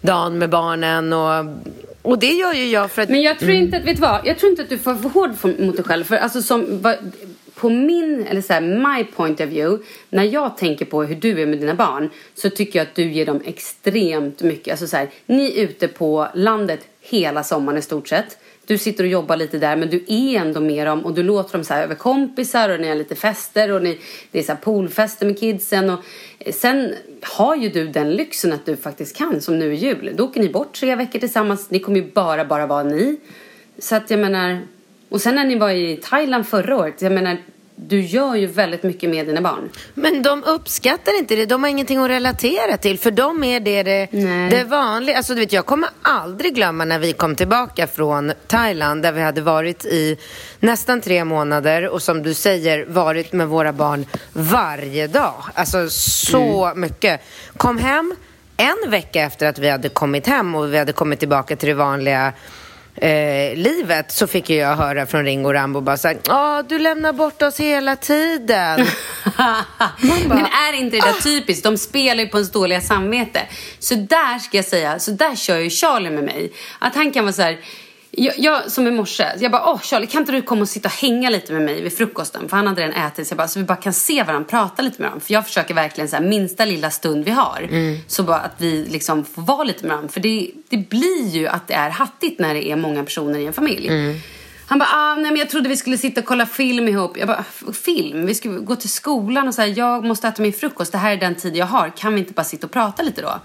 [0.00, 1.44] dagen med barnen och,
[2.02, 4.20] och det gör ju jag för att Men jag tror inte att, vet du vad?
[4.24, 6.04] Jag tror inte att du får vara för hård mot dig själv.
[6.04, 6.94] För alltså som,
[7.54, 11.42] på min, eller så här, my point of view, när jag tänker på hur du
[11.42, 14.70] är med dina barn så tycker jag att du ger dem extremt mycket.
[14.70, 18.38] Alltså så här, ni är ute på landet hela sommaren i stort sett.
[18.66, 21.52] Du sitter och jobbar lite där men du är ändå med dem och du låter
[21.52, 23.98] dem så här över kompisar och ni har lite fester och ni,
[24.30, 26.00] det är så här poolfester med kidsen och
[26.38, 30.12] eh, sen har ju du den lyxen att du faktiskt kan som nu i jul.
[30.16, 31.70] Då åker ni bort tre veckor tillsammans.
[31.70, 33.16] Ni kommer ju bara, bara vara ni.
[33.78, 34.60] Så att jag menar,
[35.08, 37.36] och sen när ni var i Thailand förra året, jag menar
[37.76, 39.70] du gör ju väldigt mycket med dina barn.
[39.94, 41.46] Men de uppskattar inte det.
[41.46, 42.98] De har ingenting att relatera till.
[42.98, 44.50] För dem är det det, Nej.
[44.50, 45.16] det vanliga.
[45.16, 49.20] Alltså, du vet, jag kommer aldrig glömma när vi kom tillbaka från Thailand där vi
[49.20, 50.16] hade varit i
[50.60, 55.34] nästan tre månader och som du säger varit med våra barn varje dag.
[55.54, 57.20] Alltså så mycket.
[57.56, 58.14] Kom hem
[58.56, 61.74] en vecka efter att vi hade kommit hem och vi hade kommit tillbaka till det
[61.74, 62.32] vanliga
[62.94, 67.42] eh, livet så fick jag höra från Ringo Rambo bara såhär, ja du lämnar bort
[67.42, 68.86] oss hela tiden.
[70.28, 71.64] Men är inte det där typiskt?
[71.64, 73.40] De spelar ju på ens dåliga samvete.
[73.78, 76.52] Så där ska jag säga, så där kör ju Charlie med mig.
[76.78, 77.58] Att han kan vara så här,
[78.14, 80.88] Jag, jag, som i morse, jag bara, åh Charlie kan inte du komma och sitta
[80.88, 82.48] och hänga lite med mig vid frukosten?
[82.48, 84.82] För han hade redan ätit så jag bara, så vi bara kan se varandra, prata
[84.82, 85.24] lite med varandra.
[85.26, 87.68] För jag försöker verkligen så här, minsta lilla stund vi har.
[88.08, 90.08] Så bara att vi liksom får vara lite med varandra.
[90.12, 93.46] För det, det blir ju att det är hattigt när det är många personer i
[93.46, 93.88] en familj.
[94.66, 97.16] Han bara, ah, nej men jag trodde vi skulle sitta och kolla film ihop.
[97.18, 98.26] Jag bara, "F- film?
[98.26, 100.92] Vi ska gå till skolan och här, jag måste äta min frukost.
[100.92, 101.92] Det här är den tid jag har.
[101.96, 103.40] Kan vi inte bara sitta och prata lite då?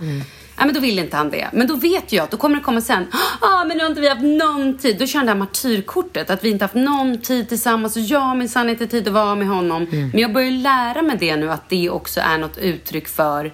[0.58, 1.48] Nej men då vill inte han det.
[1.54, 3.08] Men då vet jag att då kommer det komma sen.
[3.42, 5.00] Ah, men nu har inte vi haft någon tid.
[5.00, 6.30] Då kör han det här martyrkortet.
[6.30, 7.96] Att vi inte haft någon tid tillsammans.
[7.96, 9.88] Och jag har minsann inte tid att vara med honom.
[9.92, 11.52] Men jag börjar lära mig det nu.
[11.52, 13.54] Att det också är något uttryck för,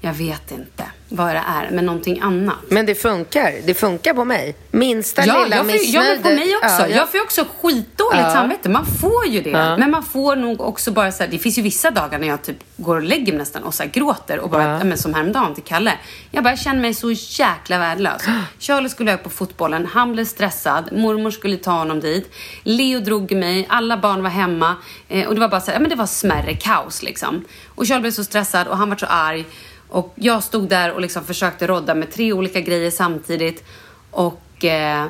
[0.00, 1.70] jag vet inte vad det är.
[1.70, 2.56] Men någonting annat.
[2.68, 3.54] Men det funkar.
[3.66, 4.56] Det funkar på mig.
[4.70, 6.68] Minsta Ja, lilla jag får, ja, men på mig också.
[6.82, 6.96] Ja, ja.
[6.96, 8.32] Jag får också skitdåligt Ja.
[8.32, 8.68] samvete.
[8.68, 9.50] Man får ju det.
[9.50, 9.76] Ja.
[9.76, 12.42] Men man får nog också bara så här, det finns ju vissa dagar när jag
[12.42, 14.84] typ går och lägger mig nästan och så gråter och bara, Ja.
[14.84, 15.92] men som häromdagen till Kalle.
[16.30, 18.22] Jag bara jag känner mig så jäkla värdelös.
[18.58, 22.30] Charlie skulle iväg på fotbollen, han blev stressad, mormor skulle ta honom dit.
[22.62, 24.76] Leo drog mig, alla barn var hemma
[25.08, 27.44] eh, och det var bara så här, men det var smärre kaos liksom.
[27.74, 29.44] Och Charlie blev så stressad och han var så arg.
[29.88, 33.64] Och jag stod där och liksom försökte rodda med tre olika grejer samtidigt.
[34.10, 35.06] Och eh,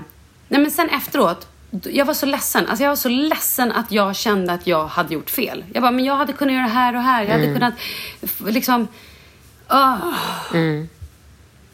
[0.49, 2.67] nej men sen efteråt, jag var så ledsen.
[2.67, 5.65] Alltså jag var så ledsen att jag kände att jag hade gjort fel.
[5.73, 7.23] Jag bara, men jag hade kunnat göra det här och här.
[7.25, 7.55] Jag hade Mm.
[7.55, 7.75] kunnat
[8.53, 8.89] liksom...
[9.67, 9.97] ah.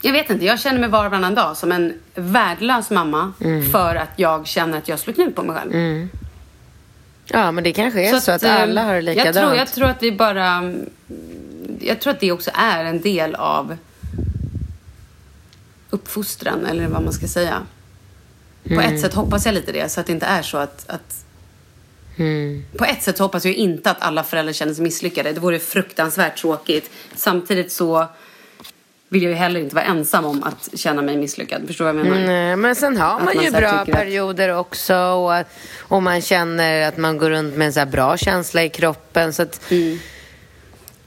[0.01, 3.71] Jag vet inte, jag känner mig var och varannan dag som en värdelös mamma Mm.
[3.71, 6.09] för att jag känner att jag slår knut på mig själv.
[7.27, 9.37] Ja, men det kanske är så, att, eh, alla har det likadant.
[9.37, 10.73] jag tror, jag tror att vi bara...
[11.87, 13.77] Jag tror att det också är en del av
[15.91, 17.63] uppfostran, eller vad man ska säga.
[18.69, 18.95] På Mm.
[18.95, 20.85] ett sätt hoppas jag lite det, så att det inte är så att...
[20.91, 21.21] att
[22.17, 22.65] Mm.
[22.79, 25.33] På ett sätt hoppas jag inte att alla föräldrar känner sig misslyckade.
[25.33, 26.91] Det vore fruktansvärt tråkigt.
[27.15, 28.07] Samtidigt så
[29.09, 31.63] vill jag ju heller inte vara ensam om att känna mig misslyckad.
[31.67, 32.27] Förstår vad jag menar?
[32.27, 36.03] Nej, men sen har man man ju bra tycker att- perioder också och, att- och
[36.03, 39.33] man känner att man går runt med en så här bra känsla i kroppen.
[39.33, 39.99] Så att Mm.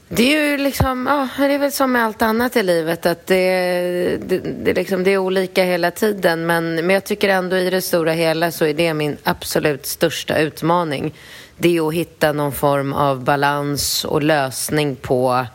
[0.08, 3.26] Det är ju liksom, ja, det är väl som med allt annat i livet att
[3.26, 6.46] det, det, det, liksom, det är olika hela tiden.
[6.46, 10.38] Men, men jag tycker ändå i det stora hela så är det min absolut största
[10.38, 11.14] utmaning.
[11.56, 15.46] Det är att hitta någon form av balans och lösning på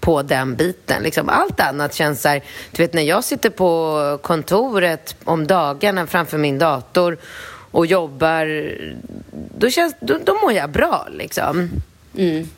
[0.00, 1.02] på den biten.
[1.02, 6.06] Liksom allt annat känns så här, du vet när jag sitter på kontoret om dagarna
[6.06, 7.18] framför min dator
[7.70, 8.72] och jobbar,
[9.58, 11.70] då, känns, då, då mår jag bra liksom.
[12.16, 12.48] Mm.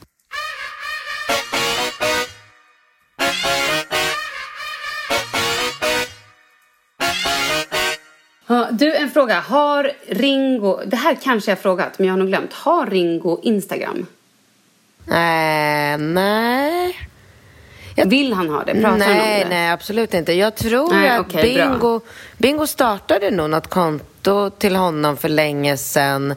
[8.72, 9.40] Du, en fråga.
[9.40, 10.80] Har Ringo...
[10.86, 12.52] Det här kanske jag har frågat, men jag har nog glömt.
[12.52, 14.06] Har Ringo Instagram?
[15.08, 16.98] Äh, nej.
[17.96, 18.74] Vill han ha det?
[18.74, 19.48] Pratar han om nej, det?
[19.48, 20.32] nej, absolut inte.
[20.32, 21.42] Jag tror Nej, att bra.
[21.42, 22.00] Bingo,
[22.38, 26.34] Bingo startade nog något konto till honom för länge sedan.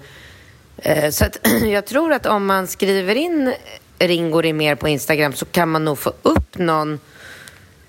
[0.78, 3.54] Eh, Så att jag tror att om man skriver in
[4.00, 7.00] Ringo mer på Instagram så kan man nog få upp någon,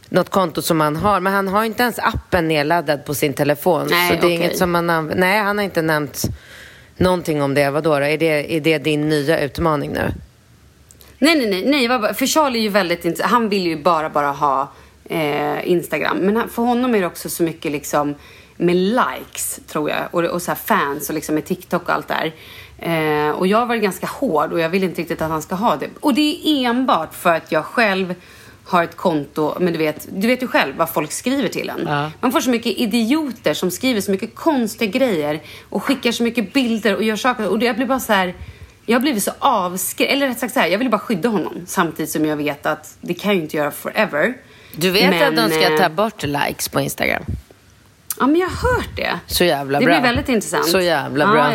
[0.09, 1.21] något konto som han har.
[1.21, 3.87] Men han har inte ens appen nedladdad på sin telefon.
[3.90, 4.35] Nej, så det är okej.
[4.35, 6.23] inget som man anv- Nej, han har inte nämnt
[6.97, 7.71] någonting om det.
[7.71, 8.05] Vadå då?
[8.05, 10.12] Är det, är det din nya utmaning nu?
[11.19, 11.64] Nej, nej, nej.
[11.66, 14.73] nej det bara, för Charlie är ju väldigt int- Han vill ju bara, bara ha
[15.05, 16.16] eh, Instagram.
[16.19, 18.14] Men han, för honom är det också så mycket liksom
[18.57, 19.99] med likes, tror jag.
[20.11, 22.33] Och, och så här fans och liksom med TikTok och allt där.
[22.79, 25.77] Eh, och jag var ganska hård och jag vill inte riktigt att han ska ha
[25.77, 25.87] det.
[26.01, 28.14] Och det är enbart för att jag själv
[28.67, 31.81] har ett konto, men du vet, du vet ju själv vad folk skriver till en.
[31.87, 32.11] Ja.
[32.21, 36.53] Man får så mycket idioter som skriver så mycket konstiga grejer och skickar så mycket
[36.53, 37.49] bilder och gör saker.
[37.49, 38.35] Och det, jag blir bara så här...
[38.89, 41.55] Jag har blivit så avskräckt, eller rätt sagt så här, jag vill bara skydda honom
[41.67, 44.35] samtidigt som jag vet att det kan jag ju inte göra forever.
[44.73, 47.23] Du vet Men, att de ska eh, ta bort likes på Instagram?
[48.21, 49.19] Ja, men jag har hört det.
[49.27, 49.95] Så jävla det bra.
[49.95, 50.69] blir väldigt intressant.
[50.69, 51.53] Så jävla Ja, bra.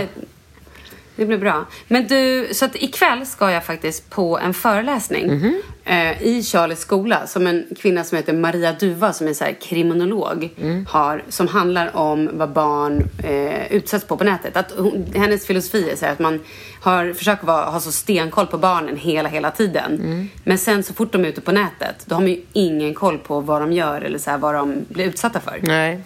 [1.21, 1.65] Det blir bra.
[1.87, 5.61] Men du, så att ikväll ska jag faktiskt på en föreläsning Mhm.
[5.85, 10.49] eh, i Charlies skola som en kvinna som heter Maria Duva som är så kriminolog
[10.61, 10.85] Mm.
[10.89, 14.57] har som handlar om vad barn eh, utsätts på på nätet.
[14.57, 16.39] Att hon, hennes filosofi är så här att man
[16.81, 19.93] har, försöker vara, ha så stenkoll på barnen hela, hela tiden.
[19.95, 20.29] Mm.
[20.43, 23.17] Men sen så fort de är ute på nätet då har man ju ingen koll
[23.17, 25.59] på vad de gör eller så här, vad de blir utsatta för.
[25.63, 25.99] Nej.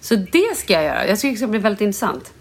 [0.00, 1.06] Så det ska jag göra.
[1.06, 2.32] Jag tycker det ska bli väldigt intressant.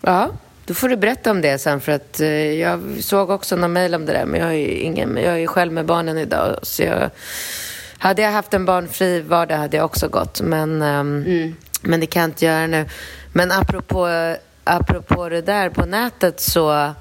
[0.00, 0.30] Ja,
[0.68, 3.94] då får du berätta om det sen för att eh, jag såg också någon mejl
[3.94, 6.58] om det där men jag är ju ingen, jag är ju själv med barnen idag
[6.62, 7.10] så jag
[7.98, 12.20] hade jag haft en barnfri vardag hade jag också gått men, ehm, men det kan
[12.22, 12.86] jag inte göra nu.
[13.32, 14.08] Men apropå,
[14.64, 16.94] apropå det där på nätet så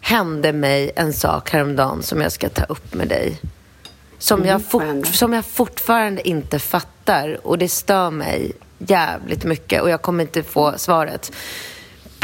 [0.00, 3.40] hände mig en sak häromdagen som jag ska ta upp med dig.
[4.18, 5.06] Som, jag, vad hände?
[5.06, 10.24] fort, som jag fortfarande inte fattar och det stör mig jävligt mycket och jag kommer
[10.24, 11.32] inte få svaret.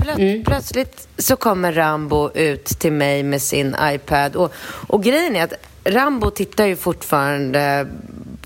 [0.02, 0.44] Plö Mm.
[0.44, 4.52] Plötsligt så kommer Rambo ut till mig med sin iPad och,
[4.86, 5.52] och grejen är att
[5.84, 7.86] Rambo tittar ju fortfarande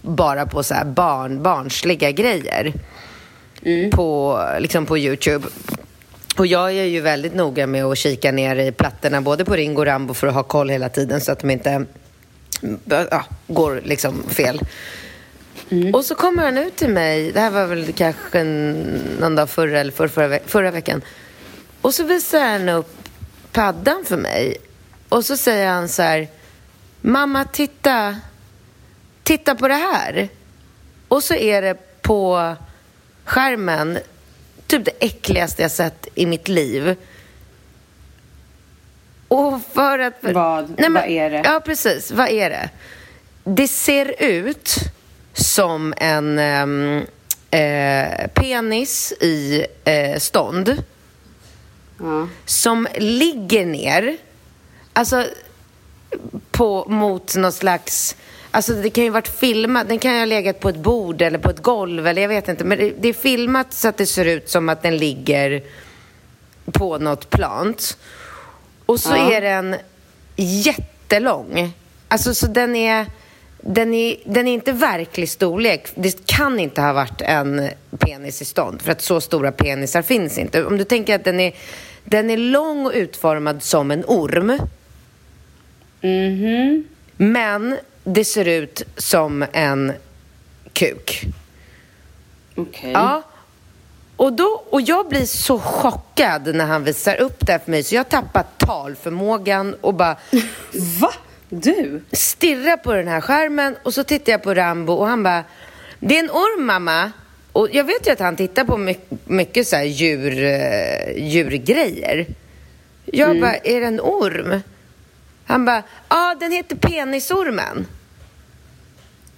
[0.03, 2.73] bara på så här barn, barnsliga grejer
[3.91, 5.49] på, liksom på Youtube.
[6.37, 9.79] Och jag är ju väldigt noga med att kika ner i plattorna både på Ringo
[9.81, 12.79] och Rambo för att ha koll hela tiden så att de inte mm,
[13.11, 14.61] ja, går liksom fel.
[15.95, 18.45] Och så kommer han ut till mig, det här var väl kanske
[19.21, 21.03] någon dag förra eller förra, förra, ve- förra veckan.
[21.83, 23.09] Och så visar han upp
[23.53, 24.57] paddan för mig.
[25.09, 26.29] Och så säger han så här,
[27.01, 28.17] mamma titta,
[29.23, 30.29] titta på det här.
[31.09, 32.55] Och så är det på
[33.25, 33.99] skärmen
[34.67, 36.97] typ det äckligaste jag sett i mitt liv.
[39.29, 40.15] Och för att...
[40.21, 41.43] Vad- vad är det?
[41.45, 42.11] Ja, precis.
[42.11, 42.71] Vad är det?
[43.45, 44.75] Det ser ut
[45.33, 47.07] som en ehm,
[47.51, 50.83] eh, penis i eh, stånd
[52.03, 52.29] Ja.
[52.47, 54.17] som ligger ner,
[54.93, 55.25] alltså
[56.51, 58.17] på, mot någon slags...
[58.51, 61.39] Alltså det kan ju varit filmat, den kan ju ha legat på ett bord eller
[61.39, 62.65] på ett golv eller jag vet inte.
[62.65, 65.63] Men det, det är filmat så att det ser ut som att den ligger
[66.73, 67.97] på något plant.
[68.87, 69.33] Och så Ja.
[69.33, 69.77] är den
[70.37, 71.73] jättelång.
[72.09, 73.07] Alltså så den är,
[73.61, 75.89] den är, den är inte verklig storlek.
[75.95, 80.39] Det kan inte ha varit en penis i stånd för att så stora penisar finns
[80.39, 80.65] inte.
[80.65, 81.53] Om du tänker att den är,
[82.05, 84.59] den är lång och utformad som en orm.
[86.01, 86.85] Mhm.
[87.17, 89.93] Men det ser ut som en
[90.73, 91.23] kuk.
[92.57, 92.93] Okej.
[92.93, 93.23] Ja.
[94.17, 97.83] Och, då, och jag blir så chockad när han visar upp det här för mig
[97.83, 100.17] så jag tappar talförmågan och bara
[101.01, 101.13] Va?
[101.49, 102.03] Du?
[102.13, 105.45] stirrar på den här skärmen och så tittar jag på Rambo och han bara
[106.01, 107.13] Det är en orm mamma.
[107.53, 112.27] Och jag vet ju att han tittar på mycket, mycket så här djur, eh, djurgrejer.
[113.05, 114.61] Jag bara, är det en orm?
[115.45, 117.87] Han bara, ja den heter penisormen.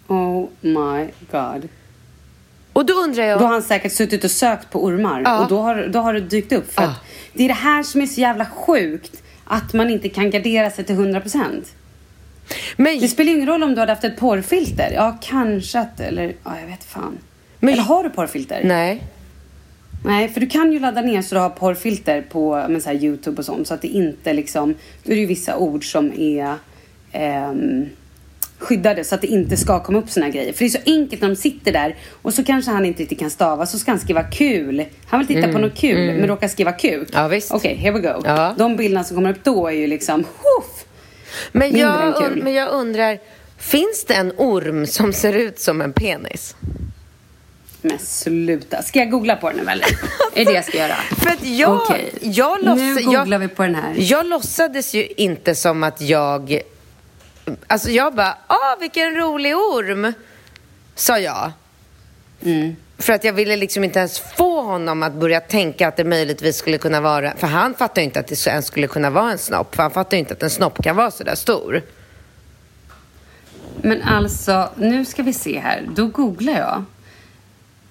[0.07, 1.69] Oh my god.
[2.73, 3.39] Och då undrar jag...
[3.39, 5.43] Då har han säkert suttit och sökt på ormar Ja.
[5.43, 6.73] och då har, då har det dykt upp.
[6.73, 6.95] För Ja.
[7.33, 9.23] det är det här som är så jävla sjukt.
[9.45, 11.65] Att man inte kan gardera sig till 100%.
[12.77, 14.93] men, Det spelar ingen roll om du hade haft ett porrfilter.
[14.95, 17.19] Ja, kanske att, eller ja, jag vet fan.
[17.65, 18.61] Men- eller har du porrfilter?
[18.65, 19.03] Nej.
[20.05, 22.97] Nej, för du kan ju ladda ner så du har porrfilter på men, så här,
[23.05, 23.69] Youtube och sånt.
[23.69, 26.55] Så att det inte liksom, då är det ju vissa ord som är
[27.13, 27.87] ehm,
[28.59, 30.53] skyddade så att det inte ska komma upp såna här grejer.
[30.53, 33.19] För det är så enkelt när de sitter där och så kanske han inte riktigt
[33.19, 34.85] kan stava så ska han skriva kul.
[35.07, 36.93] Han vill titta på något kul men råkar skriva kuk.
[36.93, 37.23] Mm.
[37.23, 37.53] Ja, visst.
[37.53, 38.23] Okej, here we go.
[38.25, 38.55] Ja.
[38.59, 40.85] De bilderna som kommer upp då är ju liksom, huff!
[41.53, 43.19] Men jag, men jag undrar,
[43.59, 46.57] finns det en orm som ser ut som en penis?
[47.87, 48.83] Men sluta.
[48.83, 49.87] Ska jag googla på den nu eller?
[50.35, 50.95] är det jag ska göra?
[51.17, 52.13] För att jag, Okej.
[52.21, 53.95] jag, Nu låtsas, googlar jag, vi på den här.
[53.99, 56.61] jag låtsades ju inte som att jag...
[57.67, 60.13] Alltså jag bara, ah vilken rolig orm,
[60.95, 61.53] sa jag.
[62.45, 62.77] Mm.
[62.99, 66.57] För att jag ville liksom inte ens få honom att börja tänka att det möjligtvis
[66.57, 67.37] skulle kunna vara...
[67.37, 69.75] För han fattar ju inte att det ens skulle kunna vara en snopp.
[69.75, 71.83] För han fattar ju inte att en snopp kan vara så där stor.
[73.83, 75.89] Men alltså, nu ska vi se här.
[75.95, 76.85] Då googlar jag.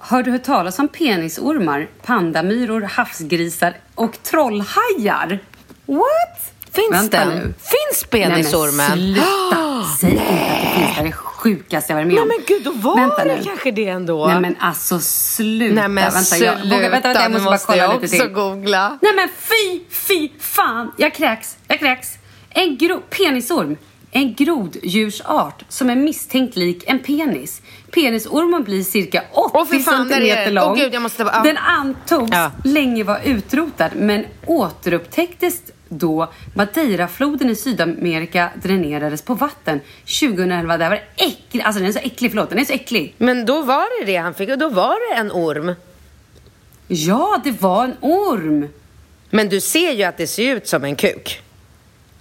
[0.06, 5.40] Har du hört talas om penisormar, pandamyror, havsgrisar och trollhajar?
[5.86, 6.54] What?
[6.72, 7.30] Finns Vänta den?
[7.38, 7.54] nu.
[7.64, 8.78] Finns penisormen?
[8.78, 9.86] Nej men sluta!
[10.00, 10.96] Säg inte att det finns.
[10.96, 12.28] Det är det sjukaste jag varit med Nej om.
[12.28, 13.44] men gud, då var Vänta det nu.
[13.44, 14.28] kanske det ändå.
[14.28, 15.76] Nej men alltså sluta.
[15.76, 18.02] Nej men vänta, sluta, jag, vågar, vänta, vänta, jag måste nu bara måste kolla jag
[18.02, 18.28] lite till.
[18.28, 18.98] googla.
[19.02, 20.92] Nej men fy, fy fan!
[20.98, 22.08] Jag kräks, jag kräks.
[22.50, 23.78] En gro- penisorm.
[24.16, 27.62] En groddjursart som är misstänkt lik en penis.
[27.92, 30.72] Penisormen blir cirka 80 Åh, fy fan, centimeter lång.
[30.72, 31.42] Åh, gud, jag måste ja.
[31.44, 32.52] Den antogs Ja.
[32.64, 39.80] länge vara utrotad men återupptäcktes då Madeirafloden i Sydamerika dränerades på vatten
[40.20, 40.78] 2011.
[40.78, 43.14] Det var äcklig, alltså den är så äcklig, förlåt, den är så äcklig.
[43.18, 45.76] Men då var det det han fick och då var det en orm.
[46.88, 48.68] Ja, det var en orm.
[49.30, 51.42] Men du ser ju att det ser ut som en kuk.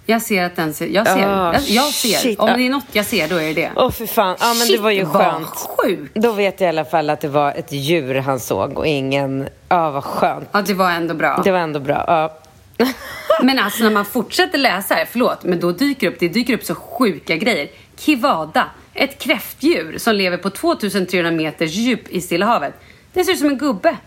[0.05, 2.41] Jag ser att den ser, jag ser, Ah, jag, jag ser.
[2.41, 3.71] Om det är något jag ser, då är det det.
[3.75, 5.47] Åh för fan, ja men Shit, det var ju vad skönt.
[5.47, 6.15] sjukt.
[6.15, 9.49] Då vet jag i alla fall att det var ett djur han såg och ingen,
[9.69, 10.49] ja vad skönt.
[10.51, 11.41] Ja, det var ändå bra.
[11.43, 12.39] Det var ändå bra, ja.
[13.43, 16.63] Men alltså när man fortsätter läsa här, förlåt, men då dyker upp, det dyker upp
[16.63, 17.67] så sjuka grejer.
[17.97, 22.73] Kivada, ett kräftdjur som lever på 2300 meters djup i Stilla havet.
[23.13, 23.97] Den ser ut som en gubbe.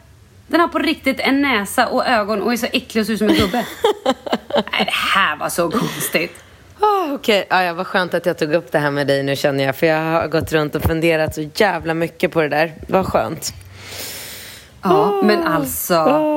[0.49, 3.19] Den har på riktigt en näsa och ögon och är så äcklig och ser ut
[3.19, 3.67] som en gubbe.
[4.73, 6.43] Nej, det här var så konstigt.
[6.81, 9.37] Oh, Okej, ja, ja, vad skönt att jag tog upp det här med dig nu
[9.37, 9.77] känner jag.
[9.77, 12.75] För jag har gått runt och funderat så jävla mycket på det där.
[12.89, 13.53] Vad skönt.
[14.83, 16.36] Ja, men alltså.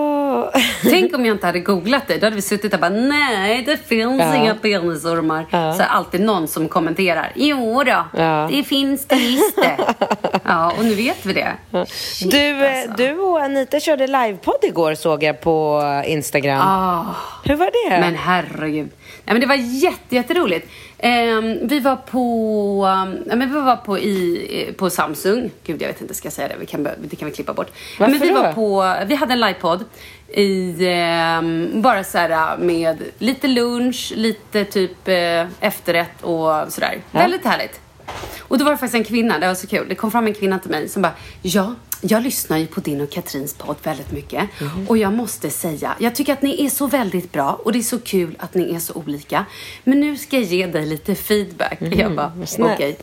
[0.83, 2.17] Tänk om jag inte hade googlat det.
[2.17, 4.35] Då hade vi suttit och bara, nej, det finns Ja.
[4.35, 5.45] inga penisormar.
[5.51, 8.47] Så är alltid någon som kommenterar, jo då, Ja.
[8.51, 9.77] det finns det visst det.
[10.43, 11.53] Ja, och nu vet vi det.
[11.87, 12.93] Shit, Du, eh, alltså.
[13.03, 16.61] du och Anita körde livepodd igår såg jag på Instagram.
[16.61, 17.05] Ah.
[17.45, 17.99] Hur var det?
[18.01, 18.89] Men herregud.
[19.25, 20.67] Nej, men det var jätte, jätteroligt.
[20.97, 22.19] Ehm, vi var på,
[22.85, 25.51] um, ja, men vi var på, i, eh, på Samsung.
[25.65, 26.55] Gud, jag vet inte, ska jag säga det?
[26.59, 27.67] Vi kan, det kan vi klippa bort.
[27.99, 28.33] Varför men vi, då?
[28.41, 29.85] var på, vi hade en livepodd
[30.33, 37.01] i, ehm, bara så här med lite lunch, lite typ eh, efterrätt och sådär.
[37.11, 37.79] Väldigt härligt.
[38.39, 39.89] Och då var det faktiskt en kvinna, det var så kul.
[39.89, 43.01] Det kom fram en kvinna till mig som bara, ja, jag lyssnar ju på din
[43.01, 44.49] och Katrins podd väldigt mycket.
[44.87, 47.83] Och jag måste säga, jag tycker att ni är så väldigt bra och det är
[47.83, 49.45] så kul att ni är så olika.
[49.83, 51.77] Men nu ska jag ge dig lite feedback.
[51.81, 52.97] Jag bara, okej.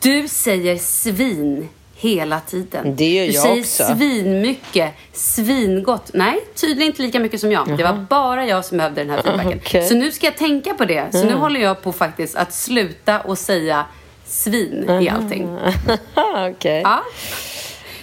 [0.00, 1.68] Du säger svin
[2.00, 2.96] hela tiden.
[2.96, 3.84] Det gör du jag säger också.
[3.84, 6.10] svinmycket, svingott.
[6.14, 7.76] Nej, tydligen inte lika mycket som jag.
[7.76, 9.60] Det var bara jag som behövde den här feedbacken.
[9.64, 9.88] Okej.
[9.88, 11.12] Så nu ska jag tänka på det.
[11.12, 13.84] Så nu håller jag på faktiskt att sluta och säga
[14.26, 15.58] svin i allting.
[16.50, 16.80] Okej.
[16.84, 17.02] Ja.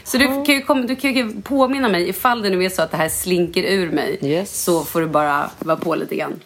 [0.04, 2.92] Så du kan, ju du kan ju påminna mig ifall det nu är så att
[2.92, 4.20] det här slinker ur mig.
[4.22, 4.64] Yes.
[4.64, 6.40] Så får du bara vara på lite grann.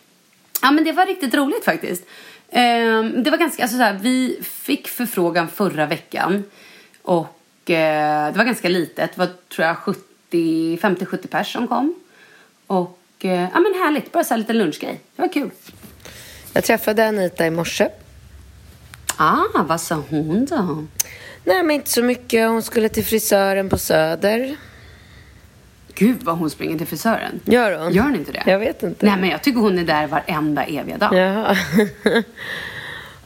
[0.61, 2.03] Ja men det var riktigt roligt faktiskt.
[2.51, 6.43] Ehm, det var ganska, alltså så här, vi fick förfrågan förra veckan.
[7.01, 7.38] Och
[7.69, 9.11] eh, det var ganska litet.
[9.15, 11.95] Det var tror jag 70, 50-70 pers som kom.
[12.67, 14.99] Och eh, ja men härligt, bara så här lite lunchgrej.
[15.15, 15.51] Det var kul.
[16.53, 17.89] Jag träffade Anita i morse.
[19.17, 20.85] Ah, vad sa hon då?
[21.43, 22.49] Nej, men inte så mycket.
[22.49, 24.57] Hon skulle till frisören på Söder.
[25.95, 27.39] Gud vad hon springer till frisören.
[27.45, 27.93] Gör hon?
[27.93, 28.43] Gör hon inte det?
[28.45, 29.05] Jag vet inte.
[29.05, 31.13] Nej men jag tycker hon är där varenda eviga dag.
[31.13, 31.57] Jaha.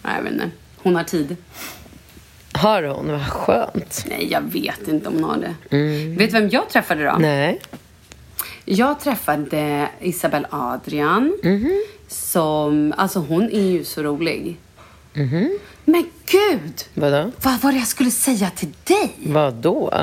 [0.01, 0.49] Nej, jag vet inte.
[0.77, 1.35] Hon har tid.
[2.63, 3.11] Har hon?
[3.11, 4.05] Vad skönt.
[4.09, 5.77] Nej, jag vet inte om hon har det.
[6.17, 7.15] Vet du vem jag träffade då?
[7.19, 7.61] Nej.
[8.65, 11.37] Jag träffade Isabel Adrian.
[12.07, 14.57] Som, alltså hon är ju så rolig.
[15.85, 16.85] Men gud!
[16.93, 17.31] Vadå?
[17.41, 19.11] Vad var det jag skulle säga till dig?
[19.25, 19.93] Vadå?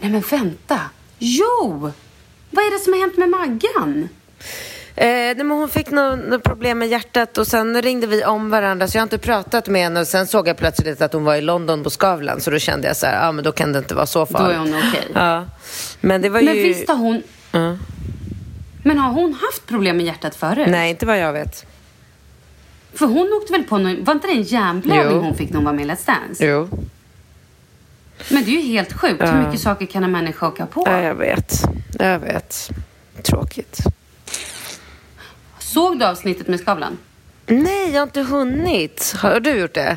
[0.00, 0.80] Nej men vänta.
[1.18, 1.90] Jo!
[2.50, 4.08] Vad är det som har hänt med Maggan?
[4.96, 8.50] Eh, nej, men hon fick något nå problem med hjärtat och sen ringde vi om
[8.50, 11.24] varandra så jag har inte pratat med henne och sen såg jag plötsligt att hon
[11.24, 13.72] var i London på Skavlan så då kände jag så här, ja men då kan
[13.72, 14.48] det inte vara så farligt.
[14.48, 15.08] Då är hon okej.
[15.14, 15.44] Ja.
[16.00, 16.62] Men det var Men ju...
[16.62, 17.22] visst har hon...
[17.52, 17.76] Ja.
[18.82, 20.66] Men har hon haft problem med hjärtat förut?
[20.68, 21.66] Nej, inte vad jag vet.
[22.94, 24.04] För hon åkte väl på någon...
[24.04, 26.46] Var inte det en hjärnblödning hon fick när hon var med i Let's Dance?
[26.46, 26.68] Jo.
[28.30, 29.22] Men det är ju helt sjukt.
[29.22, 29.46] Hur Ja.
[29.46, 30.82] mycket saker kan en människa åka på?
[30.86, 31.62] Ja, jag vet.
[31.98, 32.70] Jag vet.
[33.22, 33.80] Tråkigt.
[35.74, 36.98] Såg du avsnittet med Skavlan?
[37.46, 39.14] Nej, jag har inte hunnit.
[39.18, 39.96] Har du gjort det?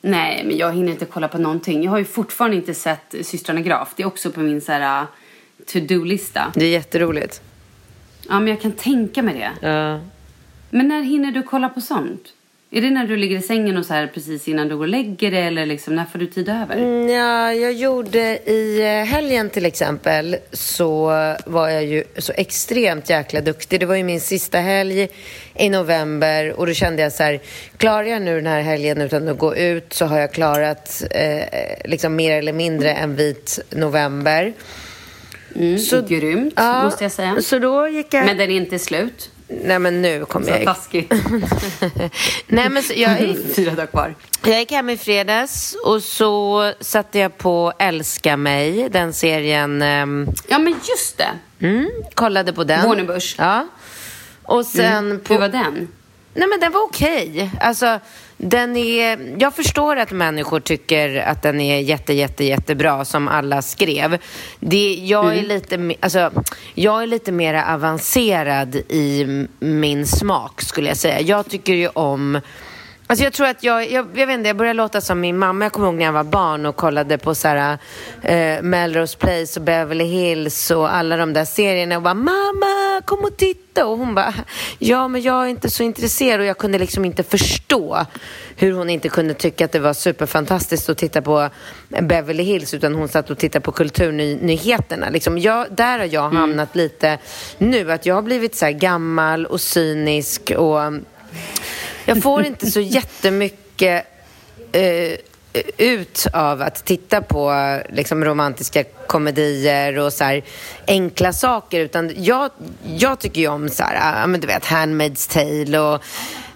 [0.00, 1.84] Nej, men jag hinner inte kolla på någonting.
[1.84, 3.92] Jag har ju fortfarande inte sett systrarna Graf.
[3.96, 5.08] Det är också på min så här uh,
[5.66, 6.52] to-do-lista.
[6.54, 7.42] Det är jätteroligt.
[8.28, 9.68] Ja, men jag kan tänka mig det.
[9.68, 10.00] Ja.
[10.70, 12.22] Men när hinner du kolla på sånt?
[12.72, 14.88] Är det när du ligger i sängen och så här precis innan du går och
[14.88, 16.76] lägger dig eller liksom när får du tid över?
[16.76, 21.06] Mm, Ja, jag gjorde i eh, helgen till exempel så
[21.46, 23.80] var jag ju så extremt jäkla duktig.
[23.80, 25.08] Det var ju min sista helg
[25.54, 27.40] i november och då kände jag så här,
[27.76, 31.44] klarar jag nu den här helgen utan att gå ut så har jag klarat eh,
[31.84, 34.52] liksom mer eller mindre en vit november.
[35.56, 37.42] Mm, Grymt, Ja, måste jag säga.
[37.42, 38.26] Så då gick jag...
[38.26, 39.30] Men den är inte slut.
[39.50, 40.64] Nej men nu kommer Så jag...
[40.64, 41.12] taskigt.
[42.46, 43.38] Nej men så jag gick...
[43.56, 44.14] Fyra dagar kvar.
[44.44, 49.82] Jag gick hem i fredags och så satte jag på Älska mig, den serien.
[49.82, 51.66] ehm, Ja, men just det.
[51.66, 52.88] mm, kollade på den.
[52.88, 53.34] Warner Bush.
[53.38, 53.66] Ja.
[54.42, 55.32] Och sen på...
[55.34, 55.88] Hur var den?
[56.34, 57.50] Nej men den var okej.
[57.60, 58.00] Alltså,
[58.36, 59.34] den är...
[59.38, 64.18] Jag förstår att människor tycker att den är jätte, jätte, jättebra som alla skrev.
[64.60, 66.30] Det, jag, är lite, alltså,
[66.74, 69.26] jag är lite mer avancerad i
[69.58, 71.20] min smak skulle jag säga.
[71.20, 72.40] Jag tycker ju om
[73.10, 75.64] Alltså jag tror att jag, jag, jag vet inte, jag börjar låta som min mamma.
[75.64, 77.78] Jag kommer ihåg när jag var barn och kollade på så här,
[78.22, 83.24] eh, Melrose Place och Beverly Hills och alla de där serierna och bara mamma kom
[83.24, 84.34] och titta och hon bara
[84.78, 88.06] ja men jag är inte så intresserad och jag kunde liksom inte förstå
[88.56, 91.48] hur hon inte kunde tycka att det var superfantastiskt att titta på
[91.88, 95.10] Beverly Hills utan hon satt och tittade på kulturnyheterna.
[95.10, 97.18] Liksom jag, där har jag hamnat lite
[97.58, 100.80] nu att jag har blivit så här gammal och cynisk och
[102.10, 104.06] jag får inte så jättemycket
[104.72, 105.12] eh,
[105.78, 110.42] ut av att titta på liksom, romantiska komedier och så här,
[110.86, 111.80] enkla saker.
[111.80, 112.50] Utan jag,
[112.96, 116.02] jag tycker ju om så här, men du vet, Handmaid's Tale och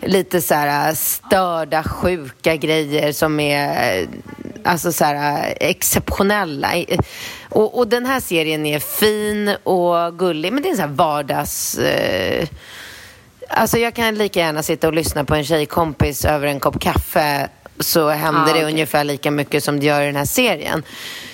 [0.00, 4.08] lite så här eh, störda, sjuka grejer som är eh,
[4.66, 6.68] Alltså så här, eh, exceptionella.
[7.48, 10.96] Och, och den här serien är fin och gullig, men det är en sån här
[10.96, 11.78] vardags...
[11.78, 12.48] Eh,
[13.48, 17.48] alltså jag kan lika gärna sitta och lyssna på en tjejkompis över en kopp kaffe
[17.80, 18.64] så händer Ah, det okej.
[18.64, 20.82] ungefär lika mycket som det gör i den här serien.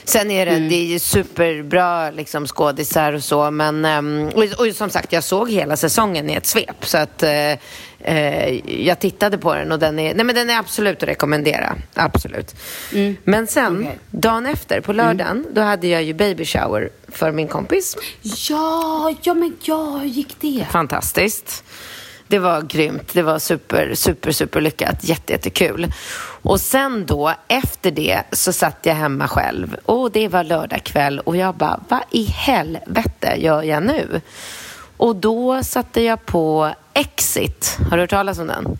[0.04, 0.68] Sen är det, Mm.
[0.68, 5.50] det är superbra liksom, skådisar och så, men ehm, och, och som sagt, jag såg
[5.50, 7.52] hela säsongen i ett svep, så att eh,
[8.00, 11.76] eh, jag tittade på den och den är, nej, men den är absolut att rekommendera.
[11.94, 12.54] Absolut.
[13.24, 13.82] Men sen, Mm.
[13.86, 13.98] Mm.
[14.10, 17.96] dagen efter, på lördagen, då hade jag ju baby shower för min kompis.
[18.22, 20.66] Ja, ja men ja, hur gick det?
[20.70, 21.64] Fantastiskt.
[22.30, 23.10] Det var grymt.
[23.12, 25.04] Det var super, super, super lyckat.
[25.04, 25.92] Jätte, jättekul.
[26.42, 29.76] Och sen då, efter det, så satt jag hemma själv.
[29.84, 34.20] Och det var lördag kväll och jag bara, vad i helvete gör jag nu?
[34.96, 37.78] Och då satte jag på Exit.
[37.90, 38.78] Har du hört talas om den?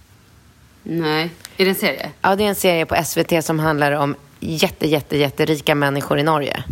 [0.82, 2.10] Nej, är det en serie?
[2.22, 6.22] Ja, det är en serie på SVT som handlar om jätte, jätte, jätterika människor i
[6.22, 6.64] Norge.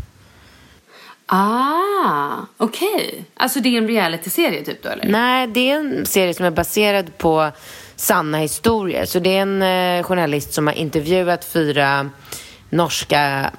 [1.30, 3.24] Ah, okej.
[3.34, 5.04] Alltså det är en reality-serie typ då eller?
[5.08, 7.50] Nej, det är en serie som är baserad på
[7.96, 9.04] sanna historier.
[9.04, 12.10] Så det är en eh, journalist som har intervjuat fyra
[12.70, 13.50] norska,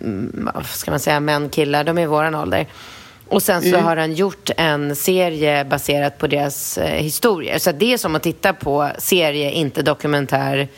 [0.00, 1.84] mm, vad ska man säga, män, killar.
[1.84, 2.66] De är i våran ålder.
[3.28, 7.58] Och sen så har han gjort en serie baserat på deras eh, historier.
[7.58, 10.68] Så det är som att titta på serie, inte dokumentär.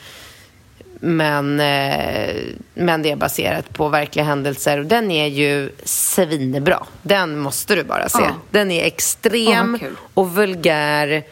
[1.01, 2.37] Men, eh,
[2.75, 4.79] men det är baserat på verkliga händelser.
[4.79, 6.87] Och den är ju svinbra.
[7.03, 8.23] Den måste du bara se.
[8.23, 8.35] Ja.
[8.51, 9.97] Den är extrem kul.
[10.15, 11.25] och vulgär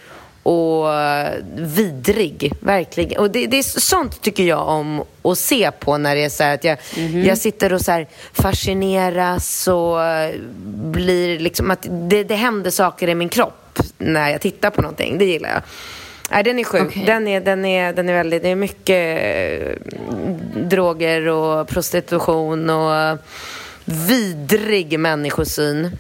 [0.43, 0.87] och
[1.57, 3.21] vidrig, verkligen.
[3.21, 6.45] Och det, det är sånt tycker jag om att se på när det är så
[6.45, 6.79] att jag,
[7.25, 9.99] jag sitter och så fascineras och
[10.65, 15.19] blir liksom att det, det händer saker i min kropp när jag tittar på någonting.
[15.19, 15.63] Det gillar jag.
[16.31, 16.83] Nej, den är sjuk.
[16.83, 17.05] Okej.
[17.07, 19.77] Den, är, den, är, den är väldigt, det är mycket eh,
[20.69, 23.19] droger och prostitution och
[23.85, 25.91] vidrig människosyn.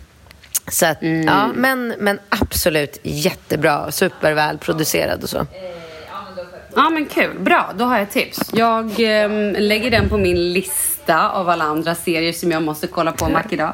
[0.68, 5.47] Så att, ja, men, men absolut jättebra, superväl producerad och så.
[6.77, 7.72] Ja men kul, bra.
[7.77, 8.41] Då har jag tips.
[8.53, 13.12] Jag ehm, lägger den på min lista av alla andra serier som jag måste kolla
[13.12, 13.72] på Mac idag.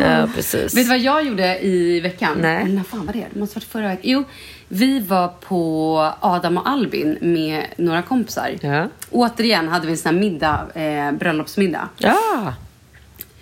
[0.00, 0.74] Ja, precis.
[0.74, 2.38] Vet du vad jag gjorde i veckan?
[2.40, 2.64] Nej.
[2.64, 3.26] När fan var det?
[3.32, 4.00] Det måste varit förra veckan.
[4.02, 4.24] Jo,
[4.72, 8.58] vi var på Adam och Albin med några kompisar.
[8.60, 8.88] Ja.
[9.10, 11.88] Återigen hade vi en sån här middag, eh, bröllopsmiddag.
[11.98, 12.54] Ja,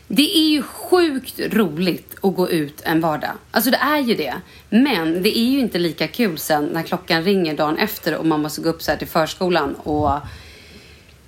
[0.09, 3.31] Det är ju sjukt roligt att gå ut en vardag.
[3.51, 4.35] Alltså det är ju det.
[4.71, 8.43] Men det är ju inte lika kul sen när klockan ringer dagen efter och man
[8.43, 10.11] måste gå upp så till förskolan och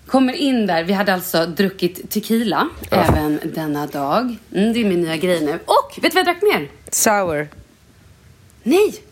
[0.07, 0.85] kommer in där.
[0.85, 4.37] Vi hade alltså druckit tequila även denna dag.
[4.55, 5.53] Mm, det är min nya grej nu.
[5.65, 6.69] Och vet du vad jag drack mer?
[6.93, 7.49] sour.
[8.63, 8.95] Nej,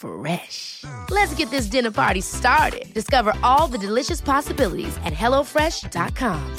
[0.00, 0.84] Fresh.
[1.10, 2.94] Let's get this dinner party started.
[2.94, 6.56] Discover all the delicious possibilities at hellofresh.com.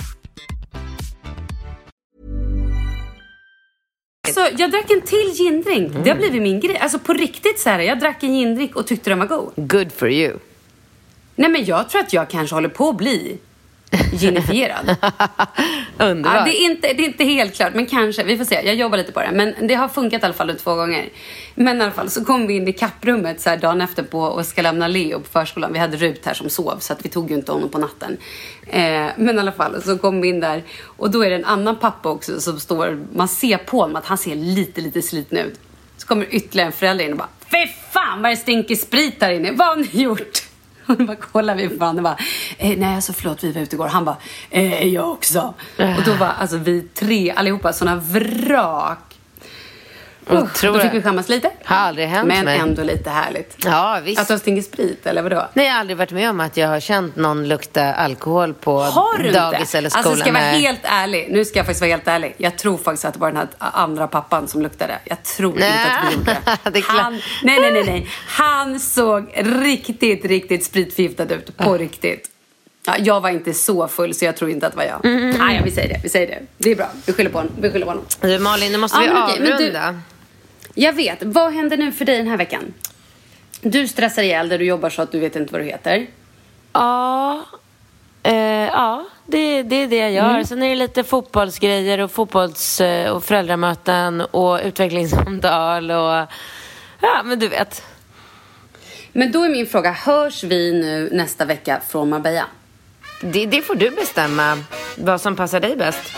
[4.33, 5.93] Så jag drack en till gindrink.
[6.03, 6.77] Det har blivit min grej.
[6.77, 9.51] Alltså på riktigt så här, jag drack en gindrink och tyckte den var god.
[9.55, 10.37] Good for you.
[11.35, 13.37] Nej men jag tror att jag kanske håller på att bli
[14.13, 14.85] ginifierad.
[15.97, 16.35] Underbart.
[16.35, 18.23] Ja, det, är inte, det är inte helt klart, men kanske.
[18.23, 18.61] Vi får se.
[18.65, 19.31] Jag jobbar lite på det.
[19.31, 21.09] Men det har funkat i alla fall två gånger.
[21.55, 24.19] Men i alla fall så kom vi in i kapprummet så här dagen efter på
[24.19, 25.73] och ska lämna Leo på förskolan.
[25.73, 28.17] Vi hade Rut här som sov så att vi tog ju inte honom på natten.
[28.67, 31.45] Eh, men i alla fall så kom vi in där och då är det en
[31.45, 35.37] annan pappa också som står, man ser på honom att han ser lite, lite sliten
[35.37, 35.59] ut.
[35.97, 39.31] Så kommer ytterligare en förälder in och bara Fy fan vad det stinker sprit här
[39.31, 39.51] inne.
[39.51, 40.50] Vad har ni gjort?
[40.91, 42.17] Och då bara kollar vi på varandra och bara,
[42.57, 43.87] eh, nej alltså förlåt vi var ute igår.
[43.87, 44.17] Han bara,
[44.49, 45.53] eh, jag också.
[45.77, 49.10] Och då var alltså vi tre allihopa såna vrak.
[50.29, 51.51] Usch, tror då fick jag- vi skämmas lite.
[51.63, 52.59] Har aldrig hänt Men mig.
[52.59, 53.55] ändå lite härligt.
[53.65, 54.21] Ja, visst.
[54.21, 55.47] Att de stinker sprit eller vadå?
[55.53, 58.79] Nej, jag har aldrig varit med om att jag har känt någon lukta alkohol på
[58.81, 59.77] Har du dagis inte?
[59.77, 60.05] eller skolan.
[60.05, 60.61] Alltså ska jag vara Nej.
[60.61, 61.27] helt ärlig.
[61.31, 62.33] Nu ska jag faktiskt vara helt ärlig.
[62.37, 64.99] Jag tror faktiskt att det var den här andra pappan som luktade.
[65.05, 66.81] Jag tror inte att vi gjorde Nej, det.
[66.87, 67.13] Han,
[67.43, 68.07] nej, nej, nej, nej.
[68.27, 71.57] Han såg riktigt, riktigt spritförgiftad ut.
[71.57, 72.27] På riktigt.
[72.85, 75.05] Ja, jag var inte så full så jag tror inte att det var jag.
[75.05, 75.99] Mm, Nej, ja, vi säger det.
[76.03, 76.41] Vi säger det.
[76.57, 76.89] Det är bra.
[77.05, 77.53] Vi skyller på honom.
[77.61, 78.05] Vi skyller på honom.
[78.21, 79.99] Du Malin, nu måste Ja, vi okej, men du- avrunda.
[80.75, 81.23] Jag vet.
[81.23, 82.73] Vad händer nu för dig den här veckan?
[83.61, 84.57] Du stressar ihjäl dig.
[84.57, 86.07] Du jobbar så att du vet inte vad du heter.
[86.73, 87.45] Ja,
[88.23, 90.29] Eh, ja, det, det är det jag gör.
[90.29, 90.45] Mm.
[90.45, 96.27] Sen är det lite fotbollsgrejer och fotbolls eh, och föräldramöten och utvecklingssamtal och
[97.01, 97.83] ja, men du vet.
[99.13, 102.45] Men då är min fråga, hörs vi nu nästa vecka från Marbella?
[103.21, 104.57] Det, det får du bestämma
[104.95, 106.13] vad som passar dig bäst.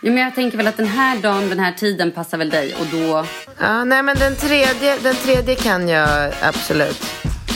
[0.00, 2.74] Ja, men jag tänker väl att den här dagen, den här tiden passar väl dig
[2.80, 3.26] och då...
[3.60, 7.06] Ja, nej men den tredje, den tredje kan jag absolut.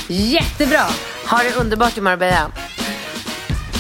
[0.09, 0.87] Jättebra!
[1.31, 2.51] Ha det underbart i Marbella.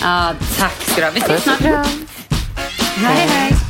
[0.02, 1.10] Ja, tack ska du ha.
[1.10, 1.60] Vi ses snart.
[1.60, 3.63] Hej, hej.